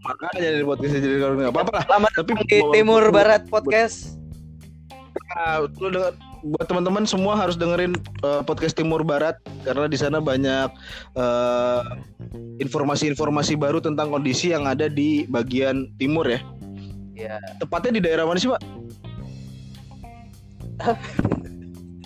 Makanya 0.00 0.40
dari 0.56 0.64
podcast 0.64 0.92
jadi 0.96 1.16
nggak 1.20 1.52
apa-apa 1.52 1.72
lah. 1.76 1.84
Selamat 1.84 2.10
Tapi 2.16 2.32
di 2.48 2.58
Timur 2.72 3.02
Barat 3.12 3.44
Podcast. 3.52 4.16
Nah, 5.36 5.68
lu 5.78 5.88
denger, 5.92 6.14
buat 6.40 6.66
teman-teman 6.66 7.04
semua 7.04 7.36
harus 7.36 7.54
dengerin 7.60 7.92
eh, 8.24 8.42
podcast 8.48 8.74
Timur 8.74 9.04
Barat 9.04 9.36
karena 9.62 9.86
di 9.86 9.98
sana 10.00 10.18
banyak 10.18 10.72
eh, 11.14 11.82
informasi-informasi 12.64 13.60
baru 13.60 13.78
tentang 13.84 14.08
kondisi 14.08 14.56
yang 14.56 14.64
ada 14.64 14.88
di 14.88 15.28
bagian 15.28 15.92
timur 16.00 16.24
ya. 16.24 16.40
Ya, 17.12 17.36
Tepatnya 17.60 18.00
di 18.00 18.02
daerah 18.02 18.24
mana 18.24 18.40
sih, 18.40 18.48
Pak? 18.48 18.62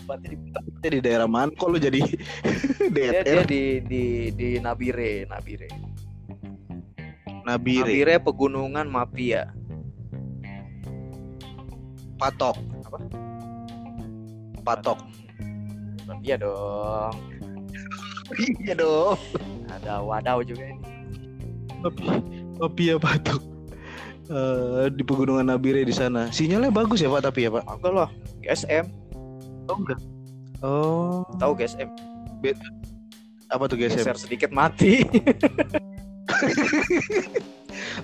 tempatnya 0.04 0.28
di 0.34 0.38
Tepatnya 0.50 0.90
di 0.90 1.00
daerah 1.00 1.28
mana? 1.30 1.50
Kok 1.54 1.68
lu 1.70 1.78
jadi 1.78 2.02
dia, 2.90 3.22
dia 3.22 3.22
DRR 3.22 3.46
di 3.46 3.62
di 3.86 4.04
di 4.34 4.48
Nabire, 4.58 5.30
Nabire. 5.30 5.93
Nabire, 7.44 7.84
Nabire 7.84 8.16
pegunungan 8.24 8.88
Mapia. 8.88 9.52
Patok. 12.16 12.56
Apa? 12.88 12.98
Patok. 14.64 14.98
Iya 16.24 16.40
dong. 16.40 17.14
Iya 18.64 18.74
dong. 18.80 19.20
Ada 19.68 20.00
wadaw 20.00 20.40
juga 20.40 20.64
ini. 20.64 20.80
Mapia 22.56 22.96
Patok. 22.96 23.44
Eh, 24.32 24.88
di 24.96 25.04
pegunungan 25.04 25.44
Nabire 25.44 25.84
di 25.84 25.92
sana. 25.92 26.32
Sinyalnya 26.32 26.72
bagus 26.72 27.04
ya 27.04 27.12
Pak 27.12 27.28
tapi 27.28 27.44
ya 27.44 27.52
Pak. 27.52 27.68
Agak 27.68 27.92
lah, 27.92 28.08
GSM. 28.40 28.88
Oh 29.68 29.76
enggak. 29.76 30.00
Oh, 30.64 31.20
Tahu 31.36 31.52
GSM? 31.60 31.92
apa 33.52 33.70
tuh 33.70 33.76
guys? 33.78 33.94
Geser 33.94 34.16
sedikit 34.18 34.50
mati. 34.50 35.04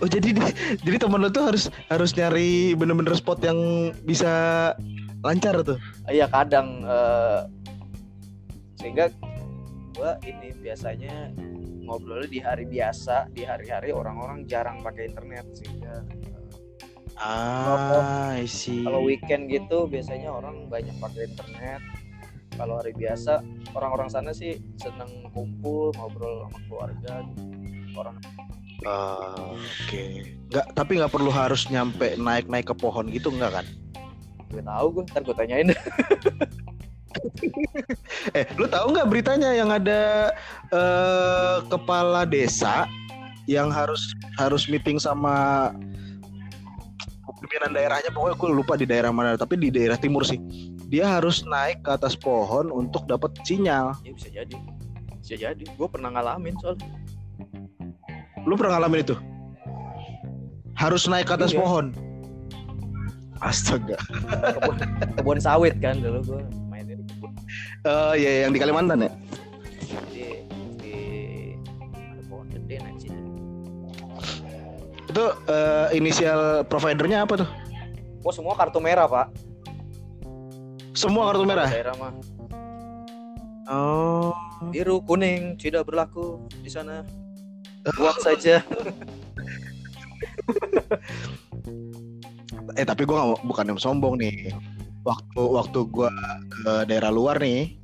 Oh 0.03 0.09
jadi 0.11 0.35
di- 0.35 0.55
jadi 0.83 0.96
teman 0.98 1.22
lo 1.22 1.31
tuh 1.31 1.46
harus 1.46 1.70
harus 1.87 2.11
nyari 2.14 2.74
bener-bener 2.74 3.14
spot 3.14 3.38
yang 3.42 3.59
bisa 4.03 4.31
lancar 5.22 5.62
tuh. 5.62 5.79
Iya 6.11 6.26
kadang 6.26 6.83
eh, 6.83 7.40
sehingga 8.81 9.12
gua 9.94 10.18
ini 10.26 10.50
biasanya 10.59 11.31
ngobrolnya 11.87 12.29
di 12.31 12.40
hari 12.42 12.64
biasa, 12.66 13.31
di 13.31 13.42
hari-hari 13.46 13.90
orang-orang 13.94 14.46
jarang 14.46 14.83
pakai 14.83 15.11
internet 15.11 15.46
sehingga 15.55 16.03
Ah, 17.20 18.33
I 18.33 18.48
see. 18.48 18.81
kalau 18.81 19.05
weekend 19.05 19.53
gitu 19.53 19.85
biasanya 19.85 20.33
orang 20.33 20.72
banyak 20.72 20.96
pakai 20.96 21.29
internet. 21.29 21.85
Kalau 22.57 22.81
hari 22.81 22.96
biasa 22.96 23.44
orang-orang 23.76 24.09
sana 24.09 24.33
sih 24.33 24.57
seneng 24.81 25.29
kumpul 25.29 25.92
ngobrol 26.00 26.48
sama 26.48 26.59
keluarga. 26.64 27.12
gitu. 27.29 27.44
Orang 27.96 28.16
Ah, 28.88 29.37
Oke. 29.37 30.33
Nggak, 30.48 30.66
tapi 30.72 30.96
nggak 30.96 31.12
perlu 31.12 31.29
harus 31.29 31.68
nyampe 31.68 32.16
naik-naik 32.16 32.72
ke 32.72 32.74
pohon 32.76 33.12
gitu 33.12 33.29
nggak 33.29 33.61
kan? 33.61 33.66
Gue 34.48 34.62
tahu 34.64 34.87
gue, 34.96 35.03
ntar 35.12 35.22
gue 35.22 35.37
tanyain. 35.37 35.68
Eh, 38.38 38.46
lu 38.55 38.70
tahu 38.70 38.94
nggak 38.94 39.11
beritanya 39.11 39.50
yang 39.50 39.66
ada 39.66 40.31
eh, 40.70 41.59
kepala 41.66 42.22
desa 42.22 42.87
yang 43.50 43.66
harus 43.66 44.14
harus 44.38 44.70
meeting 44.70 44.94
sama 44.94 45.74
pimpinan 47.42 47.74
daerahnya 47.74 48.14
pokoknya 48.14 48.37
gue 48.38 48.50
lupa 48.55 48.79
di 48.79 48.87
daerah 48.87 49.11
mana 49.11 49.35
tapi 49.35 49.59
di 49.59 49.74
daerah 49.74 49.98
timur 49.98 50.22
sih 50.22 50.38
dia 50.87 51.18
harus 51.18 51.42
naik 51.42 51.83
ke 51.83 51.90
atas 51.90 52.14
pohon 52.14 52.70
untuk 52.70 53.11
dapat 53.11 53.35
sinyal 53.42 53.98
ya 54.07 54.12
bisa 54.14 54.29
jadi. 54.31 54.55
Bisa 55.18 55.35
jadi. 55.35 55.64
Gue 55.74 55.88
pernah 55.90 56.14
ngalamin 56.14 56.55
soalnya. 56.62 56.99
Lu 58.44 58.55
pernah 58.55 58.76
ngalamin 58.76 59.03
itu 59.03 59.16
harus 60.74 61.05
naik 61.05 61.29
ke 61.29 61.35
atas 61.35 61.53
Iya. 61.53 61.61
pohon 61.61 61.87
astaga 63.40 63.96
Kebun, 64.57 64.76
kebun 65.16 65.38
sawit 65.38 65.74
kan 65.81 65.96
dulu 65.96 66.20
gue 66.22 66.40
main 66.68 66.85
di 66.85 66.94
kebun. 66.96 67.33
Eh 67.83 68.12
ya 68.16 68.31
yang 68.44 68.53
di 68.53 68.61
Kalimantan 68.61 69.00
ya 69.00 69.11
Jadi 69.81 70.44
di 70.76 70.94
ada 71.88 72.22
pohon 72.29 72.46
gede 72.48 72.76
naik 72.79 72.96
situ. 72.98 73.20
itu 75.09 75.24
eh, 75.48 75.87
inisial 75.94 76.40
providernya 76.64 77.24
apa 77.24 77.44
tuh 77.44 77.50
Oh 78.20 78.31
semua 78.31 78.53
kartu 78.53 78.76
merah 78.79 79.09
pak. 79.09 79.33
semua 80.92 81.33
kartu 81.33 81.44
merah 81.44 81.64
Daerah 81.64 81.96
mah 81.96 82.12
oh 83.68 84.37
biru 84.68 85.00
kuning 85.00 85.57
tidak 85.57 85.88
berlaku 85.88 86.44
di 86.61 86.68
sana. 86.68 87.00
Buang 87.97 88.19
saja. 88.21 88.61
eh 92.79 92.85
tapi 92.87 93.03
gue 93.09 93.16
gak, 93.16 93.40
bukan 93.45 93.71
yang 93.73 93.81
sombong 93.81 94.21
nih. 94.21 94.53
Waktu 95.01 95.40
waktu 95.40 95.79
gue 95.88 96.11
ke 96.53 96.85
daerah 96.85 97.09
luar 97.09 97.40
nih 97.40 97.81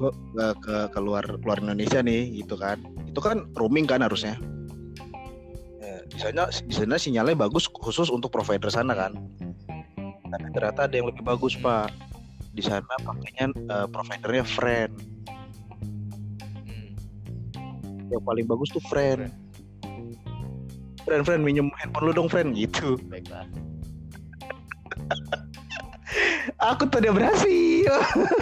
gue 0.00 0.10
ke, 0.10 0.46
ke 0.64 0.76
keluar 0.96 1.22
keluar 1.22 1.60
Indonesia 1.60 2.00
nih 2.00 2.42
gitu 2.42 2.56
kan. 2.56 2.80
Itu 3.06 3.20
kan 3.20 3.46
roaming 3.54 3.86
kan 3.86 4.02
harusnya. 4.02 4.34
Ya, 5.78 6.02
di 6.08 6.18
sana 6.18 6.48
di 6.48 6.74
sana 6.74 6.96
sinyalnya 6.96 7.36
bagus 7.36 7.68
khusus 7.68 8.08
untuk 8.10 8.32
provider 8.32 8.72
sana 8.72 8.96
kan. 8.96 9.12
Tapi 10.32 10.48
ternyata 10.56 10.88
ada 10.88 10.94
yang 10.96 11.12
lebih 11.12 11.22
bagus 11.22 11.54
pak. 11.60 11.92
Di 12.56 12.64
sana 12.64 12.96
pakainya 13.04 13.52
eh, 13.52 13.86
providernya 13.92 14.44
friend 14.48 15.11
yang 18.12 18.22
paling 18.22 18.44
bagus 18.44 18.68
tuh 18.70 18.84
friend. 18.92 19.32
friend. 21.08 21.22
Friend 21.24 21.42
minjem 21.42 21.72
handphone 21.80 22.04
lu 22.06 22.12
dong 22.12 22.28
friend. 22.28 22.52
Gitu. 22.52 23.00
Baiklah. 23.08 23.48
aku 26.70 26.84
tidak 26.92 27.16
berhasil. 27.16 27.94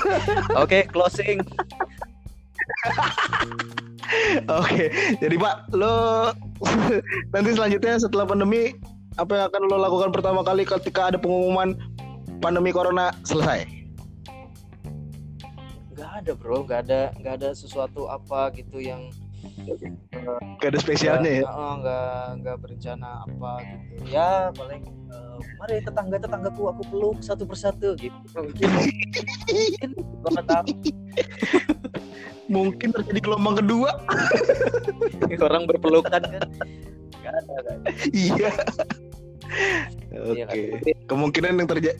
Oke 0.63 0.85
closing. 0.91 1.41
Oke, 4.51 4.91
jadi 5.23 5.37
Pak, 5.39 5.71
lo 5.71 5.95
nanti 7.31 7.51
selanjutnya 7.55 8.03
setelah 8.03 8.27
pandemi 8.27 8.75
apa 9.19 9.39
yang 9.39 9.47
akan 9.55 9.63
lo 9.71 9.77
lakukan 9.79 10.11
pertama 10.11 10.43
kali 10.43 10.67
ketika 10.67 11.15
ada 11.15 11.19
pengumuman 11.19 11.79
pandemi 12.43 12.75
corona? 12.75 13.15
Selesai? 13.23 13.67
Gak 15.95 16.27
ada 16.27 16.33
bro, 16.35 16.67
gak 16.67 16.91
ada 16.91 17.15
gak 17.23 17.35
ada 17.39 17.51
sesuatu 17.55 18.11
apa 18.11 18.51
gitu 18.59 18.83
yang 18.83 19.15
Gak 20.61 20.68
ada 20.74 20.81
spesialnya 20.81 21.33
ya? 21.40 21.44
Oh, 21.48 21.81
nggak 21.81 22.44
nggak 22.44 22.57
berencana 22.61 23.24
apa 23.24 23.50
gitu 23.64 24.12
ya 24.12 24.53
paling 24.53 24.83
eh, 24.85 25.37
mari 25.57 25.81
tetangga 25.81 26.16
tetanggaku 26.20 26.62
aku 26.68 26.83
peluk 26.92 27.18
satu 27.24 27.48
persatu 27.48 27.96
gitu 27.96 28.16
mungkin 28.37 28.68
mungkin 29.48 30.44
tahu 30.44 30.66
Mungkin 32.50 32.90
terjadi 32.90 33.20
gelombang 33.22 33.62
kedua. 33.62 33.94
orang 35.46 35.70
berpelukan 35.70 36.18
kan 36.18 36.42
nggak 37.20 37.35
ada 37.46 37.55
kan 37.62 37.79
Iya. 38.11 38.50
Iya? 40.11 40.44
Oke. 40.50 40.92
Kemungkinan 41.11 41.59
yang 41.59 41.66
terjadi 41.66 41.99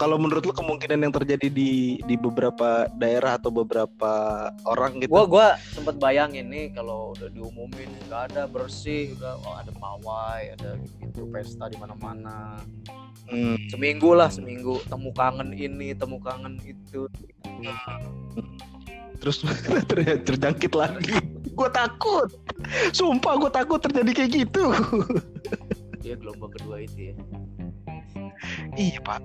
kalau 0.00 0.16
menurut 0.16 0.48
lo 0.48 0.56
kemungkinan 0.56 1.04
yang 1.04 1.12
terjadi 1.12 1.52
di 1.52 2.00
di 2.00 2.14
beberapa 2.16 2.88
daerah 2.96 3.36
atau 3.36 3.52
beberapa 3.52 4.48
orang 4.64 4.96
gitu. 5.04 5.12
gua 5.12 5.28
gua 5.28 5.46
sempet 5.76 6.00
bayangin 6.00 6.48
nih 6.48 6.72
kalau 6.72 7.12
udah 7.12 7.28
diumumin 7.28 7.92
nggak 8.08 8.32
ada 8.32 8.48
bersih 8.48 9.12
udah 9.20 9.36
oh, 9.44 9.60
ada 9.60 9.72
pawai 9.76 10.56
ada 10.56 10.80
gitu 11.04 11.28
pesta 11.28 11.68
di 11.68 11.76
mana-mana 11.76 12.56
Hmm. 13.26 13.58
seminggu 13.66 14.14
lah 14.14 14.30
seminggu 14.30 14.78
temu 14.86 15.10
kangen 15.10 15.50
ini 15.50 15.90
temu 15.98 16.22
kangen 16.22 16.62
itu 16.62 17.10
terus 19.18 19.42
ter- 19.90 20.22
terjangkit 20.22 20.70
lagi. 20.70 21.18
Gue 21.50 21.66
takut. 21.74 22.30
Sumpah 22.94 23.34
gue 23.42 23.50
takut 23.50 23.82
terjadi 23.82 24.10
kayak 24.14 24.30
gitu. 24.30 24.70
dia 25.98 26.14
gelombang 26.22 26.54
kedua 26.54 26.86
itu 26.86 27.10
ya 27.10 27.14
Iya 28.76 29.00
pak. 29.02 29.20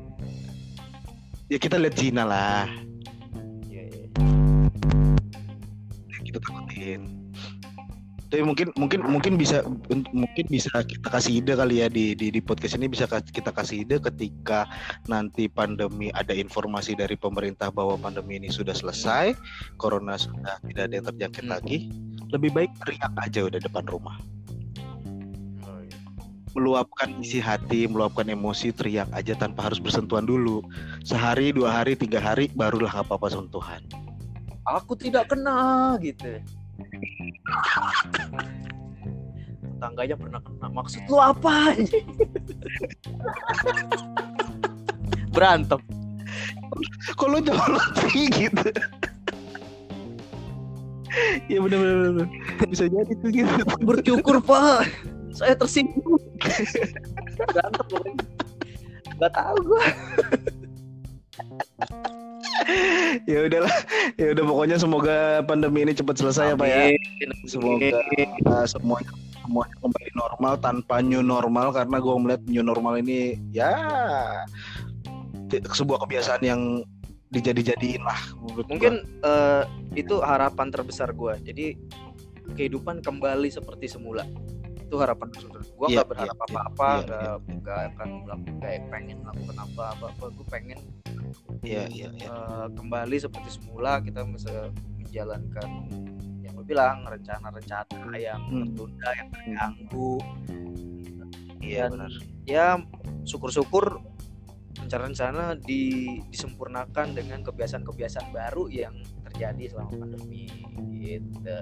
Ya 1.51 1.57
kita 1.59 1.75
lihat 1.75 1.95
Cina 1.99 2.23
lah. 2.23 2.63
Iya, 3.67 3.83
iya. 3.91 4.05
Yang 6.15 6.23
kita 6.31 6.39
takutin. 6.39 7.01
Tapi 8.31 8.47
mungkin 8.47 8.71
mungkin 8.79 9.03
mungkin 9.03 9.33
bisa 9.35 9.59
mungkin 10.15 10.45
bisa 10.47 10.71
kita 10.87 11.11
kasih 11.11 11.43
ide 11.43 11.51
kali 11.51 11.83
ya 11.83 11.91
di 11.91 12.15
di, 12.15 12.31
di 12.31 12.39
podcast 12.39 12.79
ini 12.79 12.87
bisa 12.87 13.03
kita 13.11 13.51
kasih 13.51 13.83
ide 13.83 13.99
ketika 13.99 14.71
nanti 15.11 15.51
pandemi 15.51 16.07
ada 16.15 16.31
informasi 16.31 16.95
dari 16.95 17.19
pemerintah 17.19 17.67
bahwa 17.75 17.99
pandemi 17.99 18.39
ini 18.39 18.47
sudah 18.47 18.71
selesai, 18.71 19.35
corona 19.75 20.15
sudah 20.15 20.63
tidak 20.63 20.83
ada 20.87 20.93
yang 20.95 21.07
terjangkit 21.11 21.43
Hmm. 21.43 21.51
lagi, 21.59 21.77
lebih 22.31 22.55
baik 22.55 22.71
teriak 22.79 23.11
aja 23.19 23.51
udah 23.51 23.59
depan 23.59 23.83
rumah. 23.91 24.15
Meluapkan 26.51 27.15
isi 27.23 27.39
hati, 27.39 27.87
meluapkan 27.87 28.27
emosi, 28.27 28.75
teriak 28.75 29.07
aja 29.15 29.33
tanpa 29.39 29.71
harus 29.71 29.79
bersentuhan 29.79 30.27
dulu. 30.27 30.59
Sehari, 31.07 31.55
dua 31.55 31.71
hari, 31.71 31.95
tiga 31.95 32.19
hari, 32.19 32.51
barulah 32.51 32.91
nggak 32.91 33.07
apa-apa 33.07 33.27
sentuhan. 33.31 33.81
aku 34.61 34.93
tidak 34.95 35.27
kena 35.27 35.97
gitu 35.99 36.37
tetangganya 39.81 40.13
pernah 40.13 40.41
kena 40.45 40.67
maksud 40.69 41.01
lu 41.09 41.17
apa 41.17 41.73
berantem 45.33 45.81
Kalau 47.19 47.43
nyolot 47.43 47.83
sih 48.07 48.31
gitu. 48.39 48.71
Iya 51.51 51.59
benar-benar 51.59 52.27
bisa 52.71 52.87
jadi 52.87 53.11
tuh 53.19 53.29
gitu. 53.35 53.51
bersyukur 53.83 54.39
pak 54.39 54.87
saya 55.33 55.53
tersinggung. 55.55 56.21
Berantem 57.51 57.85
pokoknya. 57.89 58.23
Nggak 59.17 59.31
tahu 59.35 59.57
gua. 59.65 59.83
Ya 63.25 63.39
udahlah, 63.49 63.75
ya 64.15 64.31
udah 64.31 64.43
pokoknya 64.45 64.77
semoga 64.79 65.43
pandemi 65.43 65.83
ini 65.83 65.93
cepat 65.97 66.21
selesai 66.21 66.53
ya 66.53 66.55
pak 66.55 66.67
ya. 66.69 66.81
Semoga 67.49 67.89
uh, 68.47 68.65
semuanya 68.69 69.11
semuanya 69.41 69.75
kembali 69.81 70.11
normal 70.13 70.53
tanpa 70.61 70.95
new 71.01 71.25
normal 71.25 71.73
karena 71.73 71.97
gue 71.97 72.15
melihat 72.15 72.41
new 72.45 72.63
normal 72.63 72.93
ini 73.01 73.35
ya 73.51 73.73
sebuah 75.51 76.05
kebiasaan 76.07 76.45
yang 76.45 76.61
dijadi-jadiin 77.33 78.03
lah 78.05 78.19
gua. 78.39 78.63
mungkin 78.67 79.03
eh, 79.23 79.63
itu 79.95 80.19
harapan 80.23 80.71
terbesar 80.71 81.11
gua. 81.11 81.35
Jadi 81.41 81.75
kehidupan 82.55 83.03
kembali 83.03 83.47
seperti 83.51 83.87
semula 83.91 84.23
itu 84.91 84.99
harapan 84.99 85.27
terbesar 85.31 85.63
gua 85.71 85.87
Iya, 85.87 85.95
nggak 85.95 86.07
berharap 86.11 86.35
iya, 86.35 86.43
apa-apa 86.43 86.89
iya, 86.91 86.99
nggak 86.99 87.31
nggak 87.63 87.79
akan 87.87 88.09
melakukan 88.27 88.55
kayak 88.59 88.81
pengen 88.91 89.17
melakukan 89.23 89.57
apa 89.57 89.83
apa 89.95 90.05
apa 90.11 90.25
gue 90.27 90.45
pengen 90.51 90.79
Iya 91.63 91.83
iya 91.87 92.07
iya. 92.11 92.27
eh, 92.27 92.67
kembali 92.75 93.15
seperti 93.15 93.49
semula 93.55 94.03
kita 94.03 94.27
bisa 94.27 94.67
menjalankan 94.99 95.69
yang 96.43 96.51
lo 96.51 96.63
bilang 96.67 97.07
rencana-rencana 97.07 98.11
yang 98.19 98.41
Hmm. 98.43 98.67
tertunda 98.67 99.09
yang 99.15 99.29
terganggu. 99.31 100.11
Iya 101.61 101.83
Dan- 101.87 101.91
benar. 101.95 102.11
ya 102.43 102.67
syukur-syukur 103.23 104.03
rencana-rencana 104.75 105.55
di, 105.55 105.81
disempurnakan 106.27 107.15
dengan 107.15 107.39
kebiasaan-kebiasaan 107.41 108.27
baru 108.29 108.67
yang 108.67 108.99
terjadi 109.31 109.63
selama 109.71 109.91
pandemi 109.95 110.45
gitu. 110.93 111.59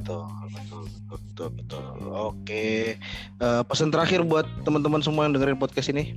Betul, 0.00 0.24
betul, 0.50 0.82
betul, 0.88 1.48
betul, 1.52 1.84
betul. 1.92 2.08
Oke, 2.10 2.96
Eh, 3.38 3.62
pesan 3.66 3.90
terakhir 3.90 4.22
buat 4.22 4.46
teman-teman 4.62 5.02
semua 5.02 5.26
yang 5.26 5.34
dengerin 5.34 5.58
podcast 5.58 5.90
ini 5.90 6.16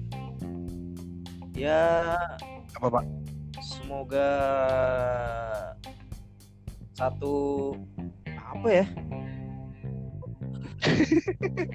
Ya 1.53 2.15
apa 2.75 2.87
pak? 2.91 3.03
semoga 3.57 4.29
satu 6.93 7.73
apa 8.35 8.67
ya 8.69 8.85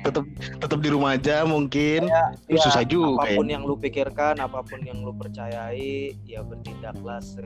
tetap 0.00 0.24
tetap 0.61 0.78
di 0.80 0.88
rumah 0.88 1.14
aja 1.14 1.42
mungkin 1.44 2.06
ya, 2.06 2.24
Lu 2.48 2.56
ya, 2.56 2.62
susah 2.62 2.82
juga 2.84 3.26
apa 3.26 3.36
pun 3.36 3.46
ya. 3.46 3.52
yang 3.58 3.62
lu 3.64 3.74
pikirkan 3.76 4.36
apa 4.38 4.61
pun 4.62 4.80
yang 4.82 5.02
lu 5.02 5.12
percayai 5.12 6.14
ya 6.24 6.40
bertindaklah 6.40 7.20
se 7.20 7.44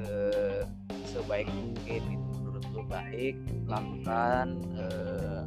sebaik 1.08 1.48
mungkin 1.50 2.02
itu 2.10 2.26
menurut 2.38 2.64
lu 2.70 2.82
baik 2.84 3.34
lakukan 3.64 4.46
eh, 4.76 5.42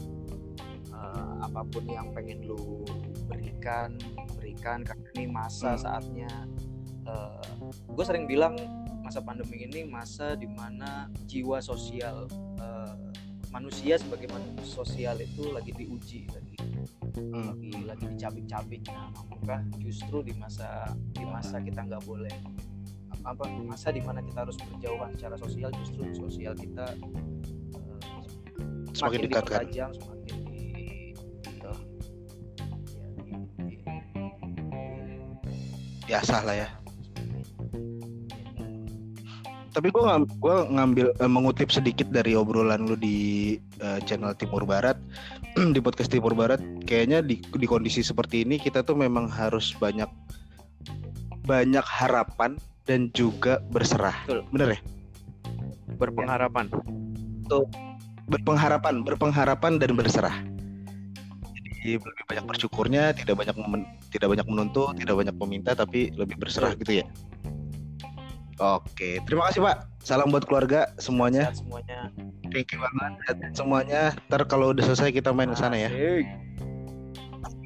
eh, 0.90 1.34
apa 1.44 1.62
pun 1.68 1.84
yang 1.86 2.10
pengen 2.12 2.44
lu 2.44 2.84
berikan 3.28 3.96
berikan 4.38 4.82
karena 4.82 5.08
ini 5.16 5.26
masa 5.28 5.76
Hmm. 5.76 5.82
saatnya 5.82 6.32
gue 7.88 8.04
sering 8.04 8.28
bilang 8.28 8.60
masa 9.00 9.24
pandemi 9.24 9.64
ini 9.64 9.88
masa 9.88 10.36
di 10.36 10.44
mana 10.52 11.08
jiwa 11.24 11.64
sosial 11.64 12.28
eh, 12.60 12.94
manusia 13.50 13.96
sebagai 13.96 14.28
manusia 14.28 14.64
sosial 14.64 15.16
itu 15.18 15.52
lagi 15.52 15.72
diuji 15.74 16.28
lagi 16.30 16.56
Hmm. 17.18 17.50
lagi 17.58 17.72
lagi 17.82 18.06
dicabik-cabik 18.14 18.86
nah 19.42 19.58
justru 19.82 20.22
di 20.22 20.38
masa 20.38 20.86
di 21.12 21.26
masa 21.26 21.58
kita 21.58 21.82
nggak 21.82 22.06
boleh 22.06 22.30
apa 23.26 23.44
masa 23.66 23.90
di 23.90 24.00
mana 24.00 24.22
kita 24.22 24.46
harus 24.46 24.54
berjauhan 24.56 25.10
secara 25.18 25.36
sosial 25.36 25.74
justru 25.82 26.06
sosial 26.14 26.54
kita 26.54 26.86
eh, 26.94 27.98
semakin 28.94 29.20
dekat 29.26 29.44
kan 29.44 29.66
dipertajam, 29.66 29.90
semakin 29.98 30.36
di 30.46 30.62
gitu. 31.42 31.74
Ya, 32.94 33.08
di- 33.18 33.48
di- 33.66 33.82
biasa 36.06 36.36
lah 36.46 36.56
ya 36.56 36.70
tapi 39.78 39.94
gue 39.94 40.02
ngam, 40.02 40.26
gua 40.42 40.66
ngambil 40.66 41.14
eh, 41.22 41.30
mengutip 41.30 41.70
sedikit 41.70 42.10
dari 42.10 42.34
obrolan 42.34 42.90
lu 42.90 42.98
di 42.98 43.62
eh, 43.78 44.02
channel 44.10 44.34
Timur 44.34 44.66
Barat 44.66 44.98
di 45.76 45.78
podcast 45.78 46.10
Timur 46.10 46.34
Barat 46.34 46.58
kayaknya 46.90 47.22
di 47.22 47.38
di 47.38 47.68
kondisi 47.70 48.02
seperti 48.02 48.42
ini 48.42 48.58
kita 48.58 48.82
tuh 48.82 48.98
memang 48.98 49.30
harus 49.30 49.78
banyak 49.78 50.10
banyak 51.46 51.86
harapan 51.86 52.58
dan 52.90 53.14
juga 53.14 53.62
berserah. 53.70 54.18
Betul. 54.26 54.42
bener 54.50 54.68
ya? 54.74 54.80
Berpengharapan. 56.02 56.66
Berpengharapan 58.28 59.06
berpengharapan 59.06 59.74
dan 59.78 59.94
berserah. 59.94 60.36
Jadi 61.54 62.02
lebih 62.02 62.24
banyak 62.26 62.46
bersyukurnya 62.50 63.14
tidak 63.14 63.46
banyak 63.46 63.56
memen- 63.56 63.88
tidak 64.10 64.34
banyak 64.34 64.48
menuntut 64.50 64.98
tidak 64.98 65.16
banyak 65.22 65.36
meminta 65.38 65.72
tapi 65.78 66.10
lebih 66.18 66.36
berserah 66.42 66.74
gitu 66.76 67.04
ya 67.04 67.06
oke 68.58 69.10
terima 69.26 69.50
kasih 69.50 69.62
pak. 69.64 69.88
Salam 70.08 70.32
buat 70.32 70.48
keluarga 70.48 70.88
semuanya. 71.04 71.52
Sehat 71.52 71.60
semuanya. 71.68 72.00
Thank 72.48 72.72
you 72.72 72.80
banget. 72.80 73.12
Semuanya. 73.52 74.16
Ntar 74.32 74.48
kalau 74.48 74.72
udah 74.72 74.84
selesai 74.88 75.12
kita 75.12 75.36
main 75.36 75.52
ke 75.52 75.60
sana 75.60 75.76
ya. 75.76 75.92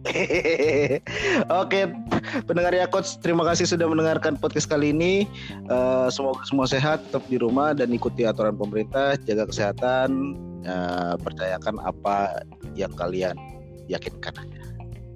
Oke, 1.61 1.81
pendengar 2.49 2.73
ya 2.73 2.89
coach, 2.89 3.21
terima 3.21 3.45
kasih 3.45 3.69
sudah 3.69 3.85
mendengarkan 3.85 4.33
podcast 4.33 4.65
kali 4.65 4.89
ini. 4.89 5.29
Eh, 5.69 6.07
semoga 6.09 6.41
semua 6.49 6.65
sehat, 6.65 7.05
tetap 7.09 7.21
di 7.29 7.37
rumah 7.37 7.77
dan 7.77 7.93
ikuti 7.93 8.25
aturan 8.25 8.57
pemerintah, 8.57 9.13
jaga 9.21 9.45
kesehatan, 9.45 10.33
eh, 10.65 11.13
percayakan 11.21 11.77
apa 11.85 12.41
yang 12.73 12.91
kalian 12.97 13.37
yakinkan. 13.85 14.33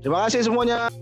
Terima 0.06 0.30
kasih 0.30 0.46
semuanya. 0.46 0.94